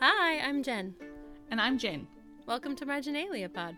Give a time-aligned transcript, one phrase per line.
[0.00, 0.94] Hi, I'm Jen.
[1.50, 2.06] And I'm Jen.
[2.46, 3.74] Welcome to Marginalia Pod.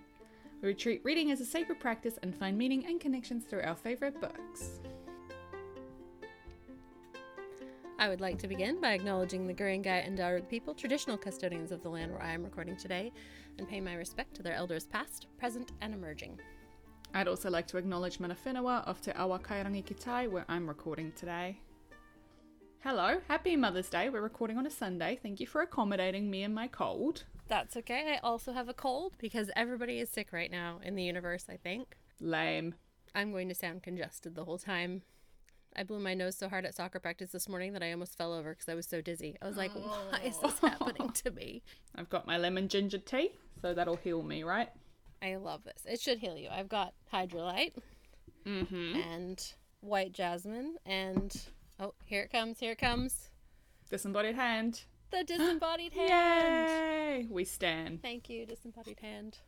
[0.61, 4.21] We treat reading as a sacred practice and find meaning and connections through our favourite
[4.21, 4.81] books.
[7.99, 11.83] I would like to begin by acknowledging the Guringai and Darug people, traditional custodians of
[11.83, 13.13] the land where I am recording today,
[13.57, 16.39] and pay my respect to their elders past, present, and emerging.
[17.15, 20.69] I'd also like to acknowledge Mana Whenua of Te Awa Kairangi ki Tai, where I'm
[20.69, 21.63] recording today.
[22.83, 24.09] Hello, happy Mother's Day.
[24.09, 25.19] We're recording on a Sunday.
[25.23, 27.25] Thank you for accommodating me and my cold.
[27.49, 28.15] That's okay.
[28.17, 31.57] I also have a cold because everybody is sick right now in the universe, I
[31.57, 31.97] think.
[32.21, 32.75] Lame.
[33.15, 35.03] I'm going to sound congested the whole time.
[35.77, 38.33] I blew my nose so hard at soccer practice this morning that I almost fell
[38.33, 39.37] over because I was so dizzy.
[39.43, 41.63] I was like, why is this happening to me?
[41.97, 44.71] I've got my lemon ginger tea, so that'll heal me, right?
[45.23, 45.83] I love this.
[45.87, 46.49] It should heal you.
[46.51, 47.75] I've got Hydralyte
[48.47, 48.99] Mm-hmm.
[49.13, 51.39] and white jasmine and
[51.81, 53.31] oh, here it comes, here it comes.
[53.91, 54.83] Disembodied hand.
[55.11, 56.69] The disembodied hand.
[56.69, 57.27] Yay!
[57.31, 58.03] We stand.
[58.03, 59.39] Thank you, disembodied hand.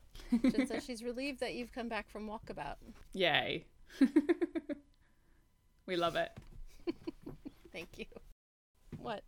[0.43, 2.77] Jen says she's relieved that you've come back from walkabout.
[3.13, 3.67] Yay.
[5.87, 6.31] we love it.
[7.73, 8.07] Thank you.
[8.99, 9.23] What?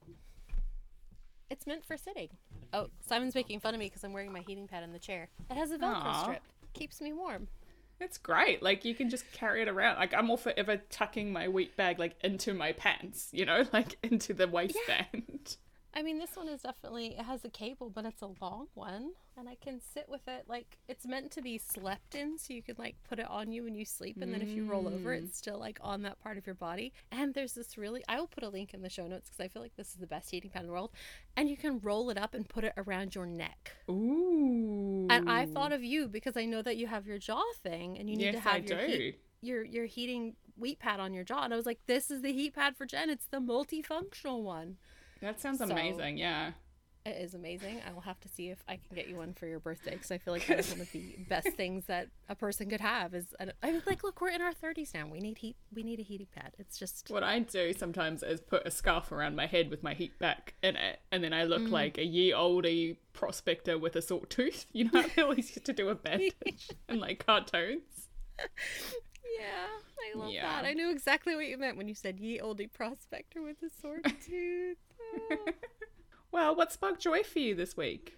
[1.50, 2.28] It's meant for sitting.
[2.72, 5.28] Oh, Simon's making fun of me because I'm wearing my heating pad in the chair.
[5.50, 6.22] It has a Velcro Aw.
[6.22, 6.42] strip.
[6.72, 7.48] Keeps me warm.
[8.00, 8.62] It's great.
[8.62, 9.96] Like you can just carry it around.
[9.96, 13.96] Like I'm all forever tucking my wheat bag like into my pants, you know, like
[14.02, 15.56] into the waistband.
[15.96, 19.12] I mean, this one is definitely, it has a cable, but it's a long one.
[19.36, 20.44] And I can sit with it.
[20.48, 23.64] Like, it's meant to be slept in, so you could, like, put it on you
[23.64, 24.18] when you sleep.
[24.20, 25.24] And then if you roll over, mm.
[25.24, 26.92] it's still, like, on that part of your body.
[27.10, 29.48] And there's this really, I will put a link in the show notes because I
[29.48, 30.90] feel like this is the best heating pad in the world.
[31.36, 33.72] And you can roll it up and put it around your neck.
[33.90, 35.06] Ooh.
[35.10, 38.08] And I thought of you because I know that you have your jaw thing and
[38.08, 41.24] you need yes, to have I your heat, your your heating wheat pad on your
[41.24, 41.44] jaw.
[41.44, 43.10] And I was like, this is the heat pad for Jen.
[43.10, 44.76] It's the multifunctional one.
[45.24, 46.18] That sounds So- amazing.
[46.18, 46.52] Yeah.
[47.06, 47.82] It is amazing.
[47.86, 50.10] I will have to see if I can get you one for your birthday because
[50.10, 53.12] I feel like that is one of the best things that a person could have.
[53.12, 55.06] Is an, I was like, look, we're in our thirties now.
[55.06, 55.56] We need heat.
[55.74, 56.54] We need a heating pad.
[56.58, 59.92] It's just What I do sometimes is put a scarf around my head with my
[59.92, 61.70] heat back in it, and then I look Mm.
[61.72, 64.64] like a year older prospector with a sore tooth.
[64.72, 68.08] You know, how they always used to do a bandage in like cartoons.
[69.38, 69.66] Yeah.
[70.14, 70.42] I love Yeah.
[70.62, 70.64] that.
[70.64, 74.04] I knew exactly what you meant when you said ye oldie prospector with a sword
[74.26, 74.78] tooth.
[75.30, 75.46] Oh.
[76.32, 78.14] Well, what sparked joy for you this week?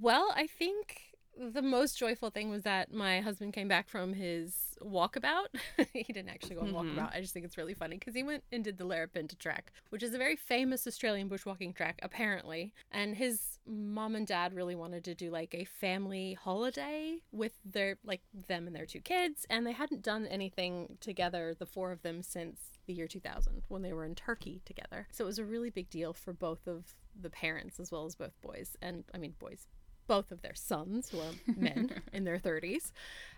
[0.00, 4.76] Well, I think the most joyful thing was that my husband came back from his
[4.82, 5.46] walkabout.
[5.92, 6.98] he didn't actually go on mm-hmm.
[6.98, 7.14] walkabout.
[7.14, 10.02] I just think it's really funny because he went and did the Larapinta track, which
[10.02, 12.72] is a very famous Australian bushwalking track, apparently.
[12.90, 17.96] And his mom and dad really wanted to do like a family holiday with their,
[18.04, 19.46] like, them and their two kids.
[19.48, 23.82] And they hadn't done anything together, the four of them, since the year 2000 when
[23.82, 25.06] they were in Turkey together.
[25.12, 28.14] So it was a really big deal for both of the parents as well as
[28.14, 28.76] both boys.
[28.82, 29.66] And I mean, boys
[30.10, 32.90] both of their sons, who are men in their 30s.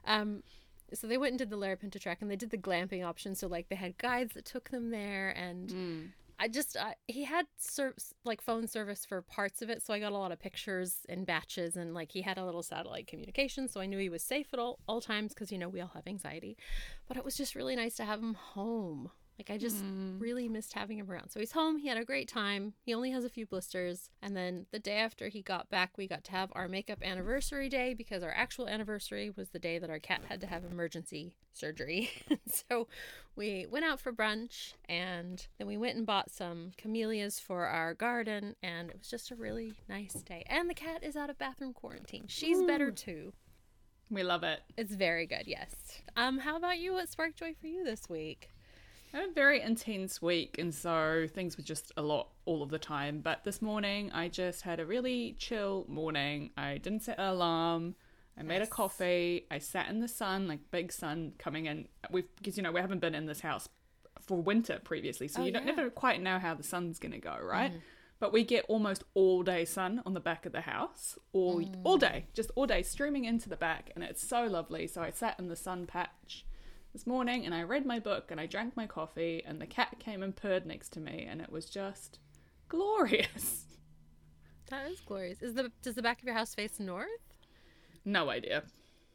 [0.06, 0.42] Um,
[0.94, 3.34] so they went and did the Larapinta track and they did the glamping option.
[3.34, 5.28] So, like, they had guides that took them there.
[5.36, 5.70] And
[6.40, 7.94] I just, I, he had ser-
[8.24, 9.82] like phone service for parts of it.
[9.82, 11.76] So I got a lot of pictures in batches.
[11.76, 13.68] And, like, he had a little satellite communication.
[13.68, 15.90] So I knew he was safe at all, all times because, you know, we all
[15.92, 16.56] have anxiety.
[17.06, 19.10] But it was just really nice to have him home.
[19.42, 19.84] Like I just
[20.20, 21.30] really missed having him around.
[21.30, 21.78] So he's home.
[21.78, 22.74] He had a great time.
[22.84, 24.08] He only has a few blisters.
[24.22, 27.68] And then the day after he got back, we got to have our makeup anniversary
[27.68, 31.34] day because our actual anniversary was the day that our cat had to have emergency
[31.52, 32.08] surgery.
[32.46, 32.86] so
[33.34, 37.94] we went out for brunch and then we went and bought some camellias for our
[37.94, 40.44] garden and it was just a really nice day.
[40.46, 42.26] And the cat is out of bathroom quarantine.
[42.28, 43.32] She's better too.
[44.08, 44.60] We love it.
[44.76, 46.00] It's very good, yes.
[46.16, 46.92] Um how about you?
[46.92, 48.51] What sparked joy for you this week?
[49.14, 52.70] I had a very intense week, and so things were just a lot all of
[52.70, 53.20] the time.
[53.20, 56.50] But this morning, I just had a really chill morning.
[56.56, 57.94] I didn't set an alarm.
[58.38, 59.46] I made a coffee.
[59.50, 61.88] I sat in the sun, like big sun coming in.
[62.10, 63.68] We've because you know we haven't been in this house
[64.20, 65.74] for winter previously, so Oh, you don't yeah.
[65.74, 67.72] Never quite know how the sun's gonna go, right?
[68.18, 71.80] But we get almost all day sun on the back of the house, all Mm.
[71.84, 74.86] all day, just all day streaming into the back, and it's so lovely.
[74.86, 76.46] So I sat in the sun patch
[76.92, 79.96] this morning and I read my book and I drank my coffee and the cat
[79.98, 82.18] came and purred next to me and it was just
[82.68, 83.64] glorious.
[84.68, 85.42] That is glorious.
[85.42, 87.08] Is the does the back of your house face north?
[88.04, 88.62] No idea.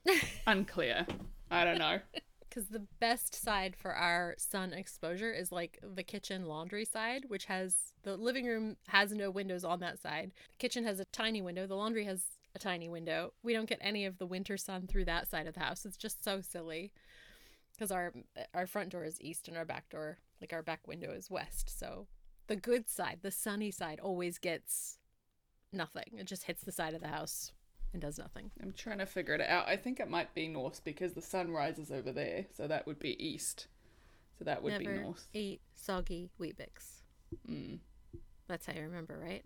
[0.47, 1.05] Unclear.
[1.51, 1.99] I don't know.
[2.49, 7.45] Because the best side for our sun exposure is like the kitchen laundry side, which
[7.45, 10.31] has the living room has no windows on that side.
[10.53, 11.67] The kitchen has a tiny window.
[11.67, 12.23] The laundry has
[12.55, 13.33] a tiny window.
[13.43, 15.85] We don't get any of the winter sun through that side of the house.
[15.85, 16.93] It's just so silly.
[17.77, 18.11] Because our
[18.53, 21.77] our front door is east and our back door, like our back window is west.
[21.79, 22.07] So
[22.47, 24.97] the good side, the sunny side, always gets
[25.71, 26.05] nothing.
[26.17, 27.51] It just hits the side of the house
[27.93, 28.51] and does nothing.
[28.61, 29.67] I'm trying to figure it out.
[29.67, 32.99] I think it might be north because the sun rises over there, so that would
[32.99, 33.67] be east.
[34.39, 35.25] So that would Never be north.
[35.33, 37.01] eat soggy Weet-Bix.
[37.49, 37.79] Mm.
[38.47, 39.43] That's how you remember, right?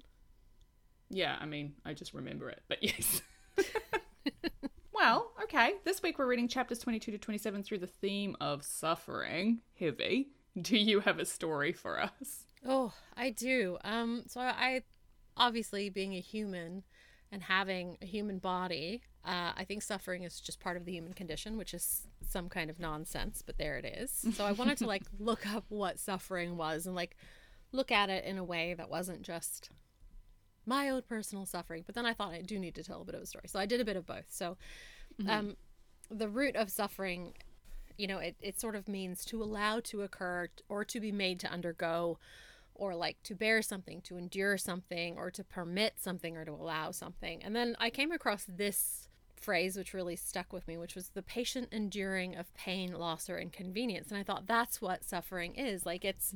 [1.09, 3.21] Yeah, I mean, I just remember it, but yes.
[5.01, 5.73] well, okay.
[5.83, 9.61] This week we're reading chapters 22 to 27 through the theme of suffering.
[9.79, 10.27] Heavy.
[10.61, 12.43] Do you have a story for us?
[12.63, 13.79] Oh, I do.
[13.83, 14.83] Um, so I,
[15.35, 16.83] obviously, being a human
[17.31, 21.13] and having a human body, uh, I think suffering is just part of the human
[21.13, 24.23] condition, which is some kind of nonsense, but there it is.
[24.35, 27.17] So I wanted to like look up what suffering was and like
[27.71, 29.71] look at it in a way that wasn't just
[30.65, 31.83] my own personal suffering.
[31.85, 33.45] But then I thought I do need to tell a bit of a story.
[33.47, 34.25] So I did a bit of both.
[34.29, 34.57] So
[35.27, 35.55] um,
[36.09, 37.33] the root of suffering,
[37.97, 41.39] you know, it, it sort of means to allow to occur or to be made
[41.41, 42.17] to undergo
[42.73, 46.91] or like to bear something, to endure something, or to permit something or to allow
[46.91, 47.43] something.
[47.43, 51.21] And then I came across this phrase which really stuck with me, which was the
[51.21, 54.09] patient enduring of pain, loss, or inconvenience.
[54.09, 55.85] And I thought that's what suffering is.
[55.85, 56.33] Like it's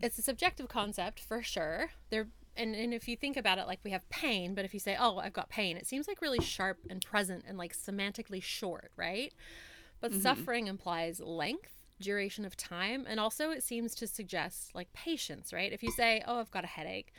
[0.00, 1.90] it's a subjective concept for sure.
[2.10, 2.28] There
[2.58, 4.96] and, and if you think about it like we have pain, but if you say,
[4.98, 8.90] Oh, I've got pain, it seems like really sharp and present and like semantically short,
[8.96, 9.32] right?
[10.00, 15.52] But suffering implies length, duration of time, and also it seems to suggest like patience,
[15.52, 15.72] right?
[15.72, 17.12] If you say, Oh, I've got a headache,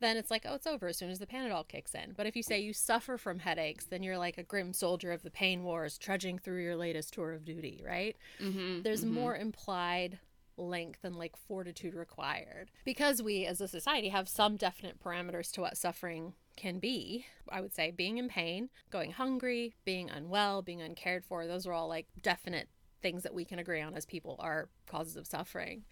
[0.00, 2.14] then it's like, oh, it's over as soon as the Panadol kicks in.
[2.16, 5.22] But if you say you suffer from headaches, then you're like a grim soldier of
[5.22, 8.16] the pain wars trudging through your latest tour of duty, right?
[8.40, 8.82] Mm-hmm.
[8.82, 10.18] There's more implied
[10.56, 12.70] length and like fortitude required.
[12.84, 17.60] Because we as a society have some definite parameters to what suffering can be, I
[17.60, 21.88] would say being in pain, going hungry, being unwell, being uncared for, those are all
[21.88, 22.68] like definite
[23.02, 25.84] things that we can agree on as people are causes of suffering.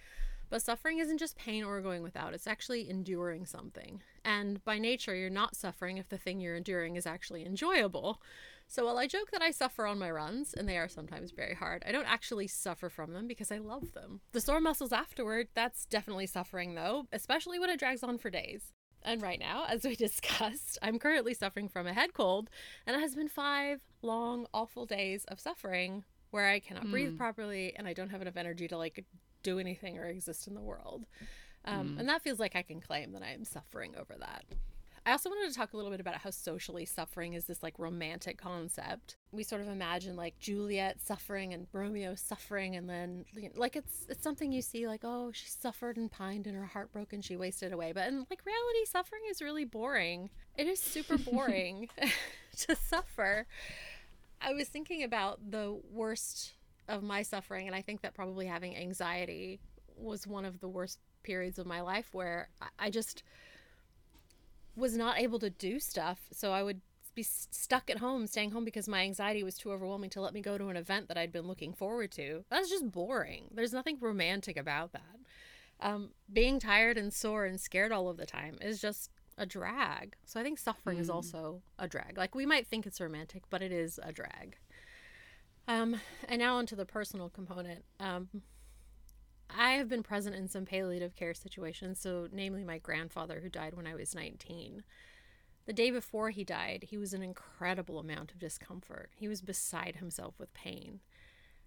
[0.49, 4.03] But suffering isn't just pain or going without, it's actually enduring something.
[4.23, 8.21] And by nature, you're not suffering if the thing you're enduring is actually enjoyable.
[8.73, 11.55] So while I joke that I suffer on my runs, and they are sometimes very
[11.55, 14.23] hard, I don't actually suffer from them because I love them.
[14.33, 18.73] The sore muscles afterward, that's definitely suffering though, especially when it drags on for days.
[19.03, 22.49] And right now, as we discussed, I'm currently suffering from a head cold,
[22.87, 27.75] and it has been five long, awful days of suffering where I cannot breathe properly
[27.77, 29.05] and I don't have enough energy to like
[29.43, 31.05] do anything or exist in the world.
[31.67, 34.47] Um, And that feels like I can claim that I am suffering over that.
[35.05, 37.75] I also wanted to talk a little bit about how socially suffering is this like
[37.79, 39.17] romantic concept.
[39.33, 43.75] We sort of imagine like Juliet suffering and Romeo suffering, and then you know, like
[43.75, 47.13] it's it's something you see like oh she suffered and pined and her heart broke
[47.13, 47.93] and she wasted away.
[47.93, 50.31] But in like reality, suffering is really boring.
[50.57, 51.89] It is super boring
[52.59, 53.47] to suffer.
[54.41, 56.53] I was thinking about the worst
[56.89, 59.59] of my suffering, and I think that probably having anxiety
[59.97, 63.23] was one of the worst periods of my life where I- I just
[64.77, 66.21] was not able to do stuff.
[66.33, 66.81] So I would
[67.15, 70.41] be stuck at home, staying home because my anxiety was too overwhelming to let me
[70.41, 72.45] go to an event that I'd been looking forward to.
[72.51, 73.51] That's just boring.
[73.53, 75.19] There's nothing romantic about that.
[75.81, 80.15] Um, being tired and sore and scared all of the time is just a drag.
[80.25, 82.17] So I think suffering is also a drag.
[82.17, 84.57] Like we might think it's romantic, but it is a drag.
[85.69, 87.85] Um, and now onto the personal component.
[88.01, 88.29] Um,
[89.57, 93.75] I have been present in some palliative care situations, so namely my grandfather who died
[93.75, 94.83] when I was 19.
[95.67, 99.11] The day before he died, he was an incredible amount of discomfort.
[99.15, 101.01] He was beside himself with pain.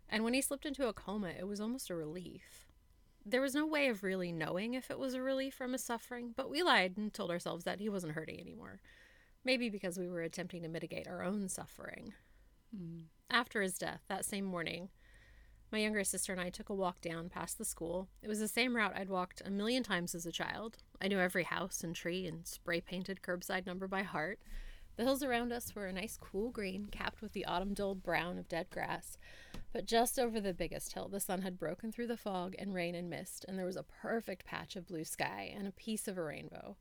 [0.09, 2.67] And when he slipped into a coma, it was almost a relief.
[3.25, 6.33] There was no way of really knowing if it was a relief from his suffering,
[6.35, 8.81] but we lied and told ourselves that he wasn't hurting anymore.
[9.43, 12.13] Maybe because we were attempting to mitigate our own suffering.
[12.75, 13.03] Mm.
[13.29, 14.89] After his death, that same morning,
[15.75, 18.07] my younger sister and I took a walk down past the school.
[18.23, 20.77] It was the same route I'd walked a million times as a child.
[21.01, 24.39] I knew every house and tree and spray painted curbside number by heart.
[24.95, 28.37] The hills around us were a nice cool green, capped with the autumn dulled brown
[28.37, 29.17] of dead grass.
[29.73, 32.95] But just over the biggest hill, the sun had broken through the fog and rain
[32.95, 36.17] and mist, and there was a perfect patch of blue sky and a piece of
[36.17, 36.77] a rainbow.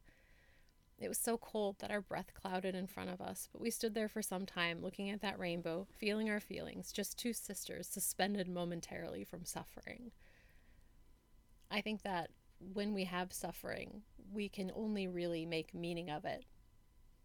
[0.98, 3.94] It was so cold that our breath clouded in front of us, but we stood
[3.94, 8.48] there for some time looking at that rainbow, feeling our feelings, just two sisters suspended
[8.48, 10.12] momentarily from suffering.
[11.70, 12.30] I think that
[12.72, 16.44] when we have suffering, we can only really make meaning of it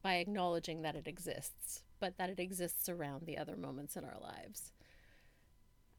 [0.01, 4.19] by acknowledging that it exists, but that it exists around the other moments in our
[4.19, 4.71] lives.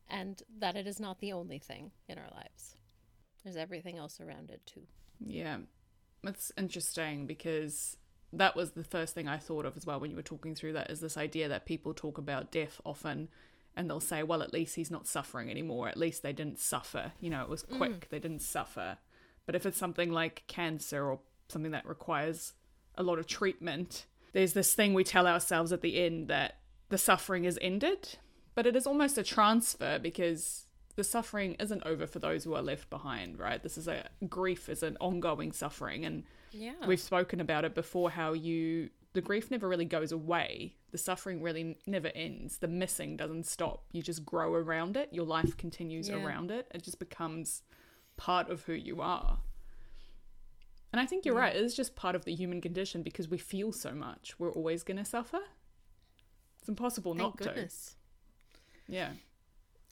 [0.09, 2.77] And that it is not the only thing in our lives.
[3.45, 4.83] There's everything else around it too.
[5.21, 5.59] Yeah,
[6.25, 7.97] it's interesting because
[8.33, 10.75] that was the first thing I thought of as well when you were talking through
[10.75, 13.29] that is this idea that people talk about death often
[13.77, 15.89] and they'll say, well, at least he's not suffering anymore.
[15.89, 17.13] At least they didn't suffer.
[17.21, 17.77] You know, it was mm.
[17.77, 18.99] quick, they didn't suffer.
[19.47, 22.53] But if it's something like cancer or something that requires
[22.97, 26.59] a lot of treatment, there's this thing we tell ourselves at the end that
[26.89, 28.19] the suffering is ended,
[28.55, 30.67] but it is almost a transfer because
[30.97, 33.63] the suffering isn't over for those who are left behind, right?
[33.63, 36.75] This is a grief is an ongoing suffering and Yeah.
[36.87, 40.77] we've spoken about it before how you the grief never really goes away.
[40.93, 42.59] The suffering really never ends.
[42.59, 43.85] The missing doesn't stop.
[43.91, 45.13] You just grow around it.
[45.13, 46.25] Your life continues Yeah.
[46.25, 46.69] around it.
[46.73, 47.63] It just becomes
[48.17, 49.41] part of who you are.
[50.93, 51.55] And I think you're right.
[51.55, 54.39] It is just part of the human condition because we feel so much.
[54.39, 55.41] We're always going to suffer.
[56.61, 57.97] It's impossible Thank not goodness.
[58.87, 58.93] to.
[58.93, 59.13] Yeah.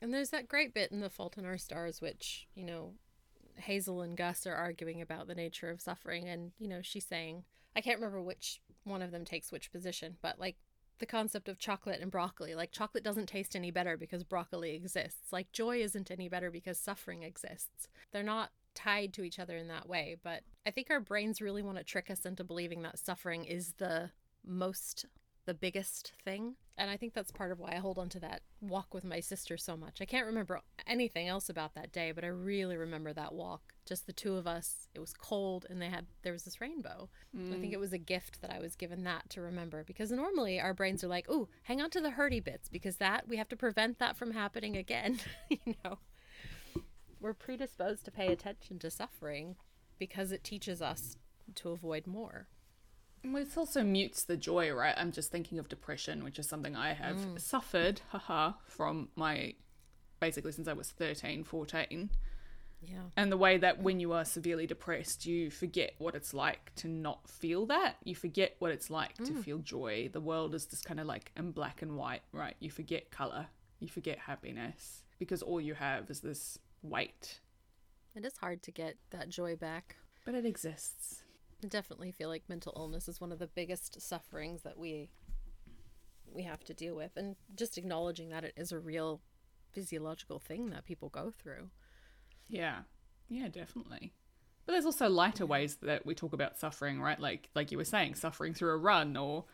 [0.00, 2.92] And there's that great bit in The Fault in Our Stars, which, you know,
[3.56, 6.28] Hazel and Gus are arguing about the nature of suffering.
[6.28, 10.16] And, you know, she's saying, I can't remember which one of them takes which position,
[10.22, 10.56] but like
[10.98, 12.54] the concept of chocolate and broccoli.
[12.54, 15.32] Like, chocolate doesn't taste any better because broccoli exists.
[15.32, 17.88] Like, joy isn't any better because suffering exists.
[18.12, 20.16] They're not tied to each other in that way.
[20.22, 23.74] But I think our brains really want to trick us into believing that suffering is
[23.78, 24.10] the
[24.44, 25.06] most
[25.48, 26.56] the biggest thing.
[26.76, 29.18] And I think that's part of why I hold on to that walk with my
[29.18, 30.00] sister so much.
[30.00, 33.72] I can't remember anything else about that day, but I really remember that walk.
[33.86, 34.88] Just the two of us.
[34.94, 37.08] It was cold and they had there was this rainbow.
[37.34, 37.80] I think it mm.
[37.80, 41.08] was a gift that I was given that to remember because normally our brains are
[41.08, 44.18] like, "Oh, hang on to the hurty bits because that we have to prevent that
[44.18, 45.98] from happening again." you know.
[47.20, 49.56] We're predisposed to pay attention to suffering
[49.98, 51.16] because it teaches us
[51.56, 52.48] to avoid more.
[53.34, 54.94] It also mutes the joy, right?
[54.96, 57.40] I'm just thinking of depression, which is something I have mm.
[57.40, 59.54] suffered, haha, from my
[60.20, 62.10] basically since I was 13, 14.
[62.80, 62.98] Yeah.
[63.16, 66.88] And the way that when you are severely depressed, you forget what it's like to
[66.88, 67.96] not feel that.
[68.04, 69.44] You forget what it's like to mm.
[69.44, 70.10] feel joy.
[70.12, 72.54] The world is just kind of like in black and white, right?
[72.60, 73.46] You forget color,
[73.80, 77.40] you forget happiness because all you have is this weight.
[78.14, 79.96] It is hard to get that joy back.
[80.24, 81.22] But it exists.
[81.62, 85.10] I definitely feel like mental illness is one of the biggest sufferings that we
[86.30, 89.22] we have to deal with and just acknowledging that it is a real
[89.72, 91.70] physiological thing that people go through.
[92.48, 92.80] Yeah.
[93.28, 94.12] Yeah, definitely.
[94.66, 97.18] But there's also lighter ways that we talk about suffering, right?
[97.18, 99.44] Like like you were saying, suffering through a run or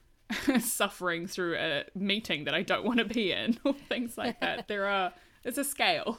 [0.60, 4.68] suffering through a meeting that I don't want to be in or things like that.
[4.68, 6.18] there are there's a scale.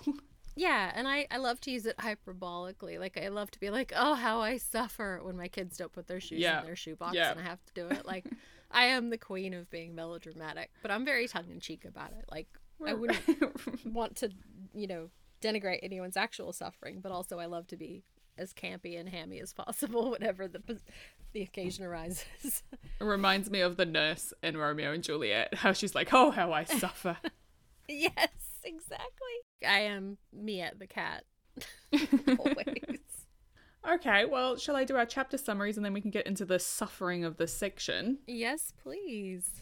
[0.56, 3.00] Yeah, and I, I love to use it hyperbolically.
[3.00, 6.08] Like I love to be like, oh, how I suffer when my kids don't put
[6.08, 6.60] their shoes Yeah.
[6.62, 7.32] in their shoebox Yeah.
[7.32, 8.06] and I have to do it.
[8.06, 8.26] Like
[8.72, 12.26] I am the queen of being melodramatic, but I'm very tongue in cheek about it.
[12.30, 12.48] Like
[12.86, 13.20] I wouldn't
[13.86, 14.30] want to,
[14.74, 15.10] you know,
[15.42, 18.04] denigrate anyone's actual suffering, but also I love to be
[18.38, 20.62] as campy and hammy as possible whenever the
[21.34, 22.62] the occasion arises.
[23.00, 26.52] It reminds me of the nurse in Romeo and Juliet, how she's like, "Oh, how
[26.54, 27.18] I suffer."
[27.88, 28.30] yes,
[28.66, 29.08] exactly.
[29.66, 31.24] I am Mia the cat.
[31.94, 33.00] Always.
[33.88, 36.60] okay, well, shall I do our chapter summaries and then we can get into the
[36.60, 38.20] suffering of this section?
[38.28, 39.62] Yes, please.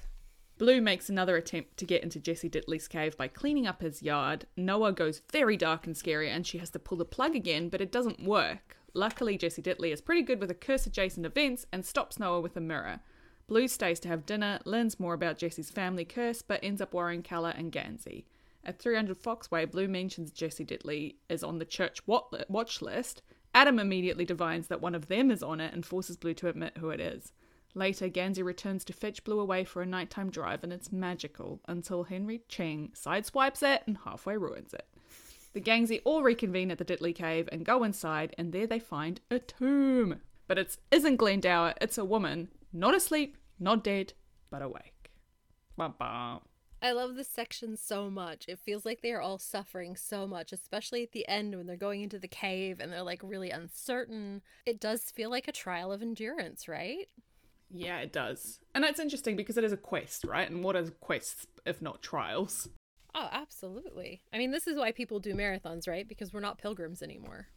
[0.58, 4.46] Blue makes another attempt to get into Jesse Dittley's cave by cleaning up his yard.
[4.56, 7.82] Noah goes very dark and scary and she has to pull the plug again, but
[7.82, 8.78] it doesn't work.
[8.94, 12.56] Luckily, Jesse Ditley is pretty good with a curse adjacent events and stops Noah with
[12.58, 13.00] a mirror.
[13.48, 17.24] Blue stays to have dinner, learns more about Jesse's family curse, but ends up worrying
[17.24, 18.26] Calla and Gansey.
[18.64, 23.24] At 300 Fox Way, Blue mentions Jesse Dittley is on the church watch list.
[23.54, 26.78] Adam immediately divines that one of them is on it and forces Blue to admit
[26.78, 27.34] who it is.
[27.74, 32.04] Later, Gansey returns to fetch Blue away for a nighttime drive, and it's magical until
[32.04, 34.86] Henry Cheng sideswipes it and halfway ruins it.
[35.54, 39.22] The Gangsey all reconvene at the Dittley cave and go inside, and there they find
[39.30, 40.22] a tomb.
[40.48, 44.14] But it isn't Glendower, it's a woman, not asleep, not dead,
[44.50, 45.12] but awake.
[45.78, 46.42] Bum, bum.
[46.82, 48.46] I love this section so much.
[48.48, 51.76] It feels like they are all suffering so much, especially at the end when they're
[51.76, 54.42] going into the cave and they're like really uncertain.
[54.66, 57.08] It does feel like a trial of endurance, right?
[57.70, 58.60] Yeah, it does.
[58.74, 60.50] And that's interesting because it is a quest, right?
[60.50, 62.68] And what are quests if not trials?
[63.14, 64.24] Oh, absolutely.
[64.34, 66.08] I mean, this is why people do marathons, right?
[66.08, 67.48] Because we're not pilgrims anymore.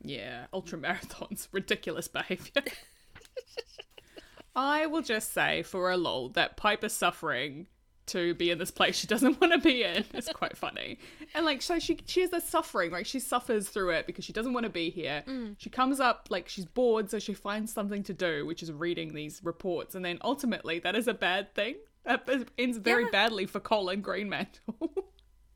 [0.00, 2.62] Yeah, ultra marathons, ridiculous behavior.
[4.54, 7.66] I will just say for a lol that Piper's suffering
[8.12, 10.98] to be in this place she doesn't want to be in It's quite funny.
[11.34, 14.32] And like so she she has this suffering, like she suffers through it because she
[14.32, 15.22] doesn't want to be here.
[15.26, 15.56] Mm.
[15.58, 19.14] She comes up like she's bored so she finds something to do, which is reading
[19.14, 21.76] these reports and then ultimately that is a bad thing.
[22.04, 22.28] That
[22.58, 23.10] ends very Yeah.
[23.10, 24.74] badly for Colin Greenmantle.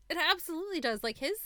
[0.09, 1.03] It absolutely does.
[1.03, 1.37] Like his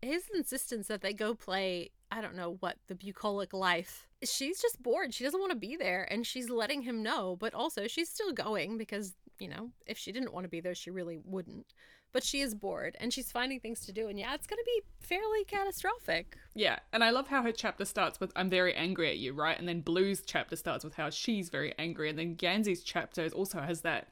[0.00, 4.08] his insistence that they go play, I don't know what, the bucolic life.
[4.24, 5.12] She's just bored.
[5.12, 8.32] She doesn't want to be there and she's letting him know, but also she's still
[8.32, 11.66] going because, you know, if she didn't want to be there, she really wouldn't.
[12.10, 14.08] but she is bored and she's finding things to do.
[14.08, 16.36] And yeah, it's going to be fairly catastrophic.
[16.54, 19.58] Yeah, and I love how her chapter starts with "I'm very angry at you," right?
[19.58, 23.60] And then Blue's chapter starts with how she's very angry, and then Gansey's chapter also
[23.60, 24.08] has that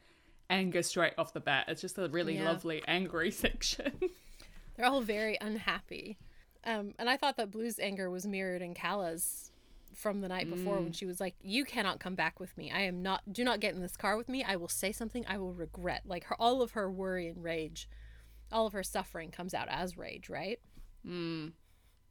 [0.50, 1.64] anger straight off the bat.
[1.68, 2.44] It's just a really Yeah.
[2.44, 3.98] lovely angry section.
[4.76, 6.18] They're all very unhappy.
[6.64, 9.50] Um, and I thought that Blue's anger was mirrored in Calla's
[9.96, 12.70] from the night before when she was like, "You cannot come back with me.
[12.70, 13.32] I am not.
[13.32, 14.44] Do not get in this car with me.
[14.44, 17.88] I will say something I will regret." Like her, all of her worry and rage,
[18.52, 20.60] all of her suffering comes out as rage, right?
[21.06, 21.52] Mm.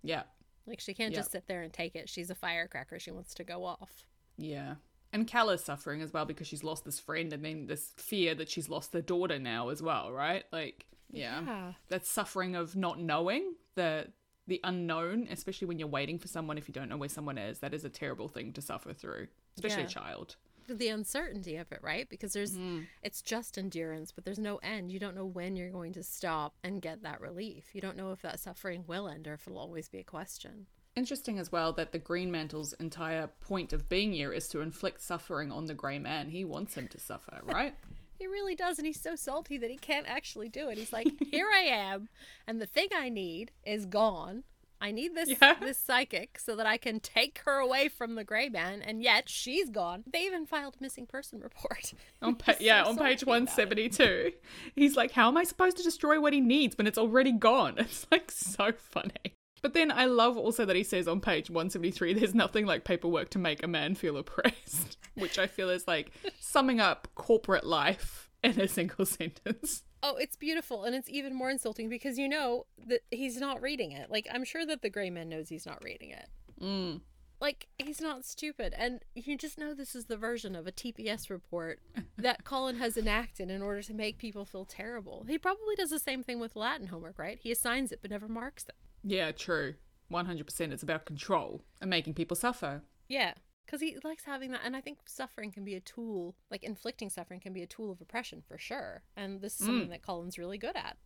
[0.04, 0.24] yeah,
[0.66, 2.10] Like she can't just sit there and take it.
[2.10, 2.98] She's a firecracker.
[3.00, 4.06] She wants to go off.
[4.38, 4.76] yeah.
[5.14, 8.50] And Call's suffering as well because she's lost this friend, and then this fear that
[8.50, 10.44] she's lost the daughter now as well, right?
[10.52, 11.74] Like, yeah, Yeah.
[11.88, 14.12] that suffering of not knowing the
[14.48, 17.60] the unknown, especially when you're waiting for someone if you don't know where someone is.
[17.60, 19.88] That is a terrible thing to suffer through, especially Yeah.
[19.88, 20.36] a child.
[20.68, 22.10] the uncertainty of it, right?
[22.10, 22.88] Because there's mm.
[23.04, 24.92] it's just endurance, but there's no end.
[24.92, 27.66] You don't know when you're going to stop and get that relief.
[27.74, 30.66] You don't know if that suffering will end or if it'll always be a question.
[30.96, 35.52] Interesting as well that the Greenmantle's entire point of being here is to inflict suffering
[35.52, 36.30] on the Grey Man.
[36.30, 37.76] He wants him to suffer, right?
[38.18, 40.78] He really does, and he's so salty that he can't actually do it.
[40.78, 42.10] He's like, "Here I am,
[42.48, 44.44] and the thing I need is gone.
[44.82, 45.56] I need this Yeah.
[45.62, 49.30] this psychic so that I can take her away from the gray man, and yet
[49.30, 51.94] she's gone." They even filed a missing person report.
[52.22, 53.48] On pa- yeah, so on page about it.
[53.48, 54.32] 172.
[54.76, 57.76] He's like, How am I supposed to destroy what he needs when it's already gone?
[57.78, 59.35] It's like so funny.
[59.66, 63.32] But then I love also that he says on page 173 there's nothing like paperwork
[63.32, 68.30] to make a man feel oppressed, which I feel is like summing up corporate life
[68.44, 69.82] in a single sentence.
[70.04, 73.92] Oh, it's beautiful, and it's even more insulting because you know that he's not reading
[73.92, 74.12] it.
[74.12, 76.30] Like I'm sure that the gray man knows he's not reading it.
[76.62, 77.02] Mm.
[77.42, 81.32] Like he's not stupid, and you just know this is the version of a TPS
[81.32, 81.80] report
[82.20, 85.26] that Colin has enacted in order to make people feel terrible.
[85.28, 87.40] He probably does the same thing with Latin homework, right?
[87.42, 88.76] He assigns it but never marks it.
[89.06, 89.76] Yeah, true.
[90.12, 92.82] 100% it's about control and making people suffer.
[93.08, 93.34] Yeah,
[93.66, 97.10] because he likes having that, and I think suffering can be a tool, like inflicting
[97.10, 99.04] suffering can be a tool of oppression for sure.
[99.16, 99.92] And this is something mm.
[99.92, 100.98] that Colin's really good at,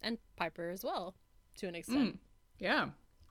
[0.00, 1.14] and Piper as well,
[1.58, 2.14] to an extent.
[2.14, 2.18] Mm,
[2.58, 2.88] yeah.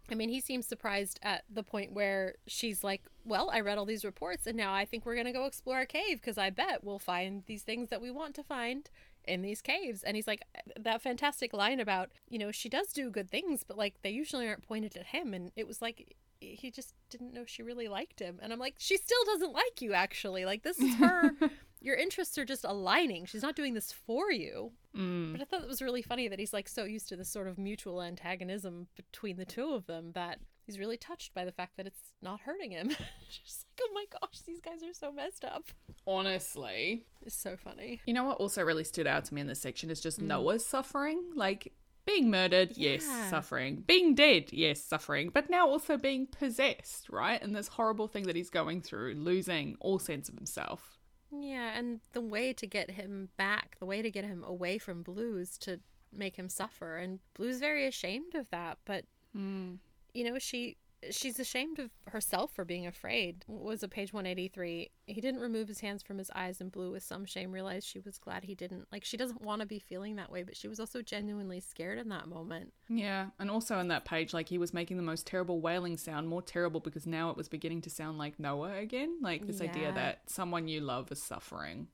[0.10, 3.86] I mean, he seems surprised at the point where she's like, Well, I read all
[3.86, 6.50] these reports and now I think we're going to go explore a cave because I
[6.50, 8.90] bet we'll find these things that we want to find
[9.28, 10.04] in these caves.
[10.04, 10.42] And he's like,
[10.80, 14.48] That fantastic line about, you know, she does do good things, but like they usually
[14.48, 15.34] aren't pointed at him.
[15.34, 18.40] And it was like, he just didn't know she really liked him.
[18.42, 20.46] And I'm like, She still doesn't like you, actually.
[20.46, 21.32] Like, this is her.
[21.82, 23.26] Your interests are just aligning.
[23.26, 24.72] She's not doing this for you.
[24.96, 25.32] Mm.
[25.32, 27.48] But I thought it was really funny that he's like so used to this sort
[27.48, 31.78] of mutual antagonism between the two of them that he's really touched by the fact
[31.78, 32.90] that it's not hurting him.
[33.30, 35.64] Just like, oh my gosh, these guys are so messed up.
[36.06, 38.02] Honestly, It's so funny.
[38.06, 40.28] You know what also really stood out to me in this section is just mm.
[40.28, 41.22] Noah's suffering.
[41.36, 41.74] Like
[42.06, 43.84] being murdered, yes, suffering.
[43.88, 45.30] Being dead, yes, suffering.
[45.34, 47.42] But now also being possessed, right?
[47.42, 50.98] And this horrible thing that he's going through, losing all sense of himself.
[51.32, 55.04] Yeah, and the way to get him back, the way to get him away from
[55.04, 55.82] Blues to
[56.14, 58.78] make him suffer, and Blue's very ashamed of that.
[58.86, 59.04] But
[59.36, 59.76] hmm.
[60.18, 60.78] You know, she
[61.12, 63.44] she's ashamed of herself for being afraid.
[63.46, 64.90] What was a page one eighty three?
[65.06, 68.00] He didn't remove his hands from his eyes, and Blue, with some shame, realized she
[68.00, 68.88] was glad he didn't.
[68.92, 72.00] Like she doesn't want to be feeling that way, but she was also genuinely scared
[72.00, 72.74] in that moment.
[72.90, 76.28] Yeah, and also on that page, like he was making the most terrible wailing sound,
[76.28, 79.20] more terrible because now it was beginning to sound like Noah again.
[79.22, 79.70] Like this Yeah.
[79.70, 81.90] idea that someone you love is suffering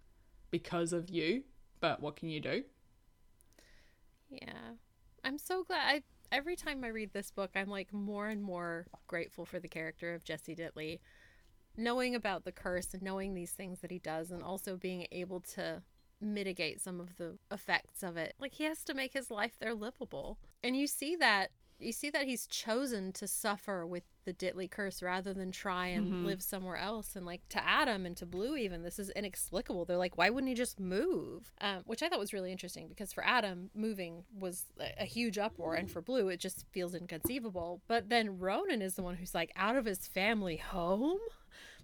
[0.50, 1.44] because of you,
[1.82, 2.64] but what can you do?
[4.30, 4.74] Yeah.
[5.24, 8.88] I'm so glad I every time I read this book I'm like more and more
[9.08, 11.00] grateful for the character of Jesse Dittley.
[11.78, 15.40] Knowing about the curse and knowing these things that he does and also being able
[15.40, 15.84] to
[16.20, 18.34] mitigate some of the effects of it.
[18.40, 20.40] Like he has to make his life there livable.
[20.64, 21.52] And you see that
[21.86, 26.26] you see that he's chosen to suffer with the Dittley curse rather than try and
[26.26, 27.16] live somewhere else.
[27.16, 29.86] And like to Adam and to Blue, even this is inexplicable.
[29.86, 31.52] They're like, why wouldn't he just move?
[31.62, 35.38] Um, which I thought was really interesting because for Adam, moving was a, a huge
[35.38, 37.82] uproar, and for Blue, it just feels inconceivable.
[37.88, 41.20] But then Ronan is the one who's like out of his family home.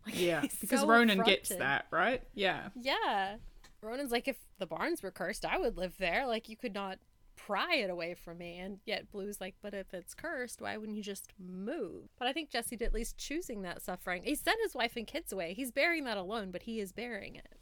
[0.06, 2.24] Like, Yeah, because so Ronan gets that, right?
[2.34, 2.70] Yeah.
[2.74, 3.36] Yeah.
[3.82, 6.26] Ronan's like, if the barns were cursed, I would live there.
[6.26, 7.00] Like, you could not
[7.46, 8.58] pry it away from me.
[8.58, 12.04] And yet Blue's like, but if it's cursed, why wouldn't you just move?
[12.18, 14.24] But I think Jesse Dittley's choosing that suffering.
[14.24, 15.54] He sent his wife and kids away.
[15.54, 17.58] He's bearing that alone, but he is bearing it.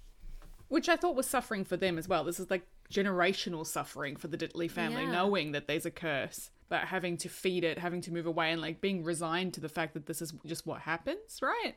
[0.70, 2.24] Which I thought was suffering for them as well.
[2.26, 5.12] This is like generational suffering for the Ditley family, Yeah.
[5.12, 8.62] knowing that there's a curse, but having to feed it, having to move away, and
[8.62, 11.76] like being resigned to the fact that this is just what happens, right?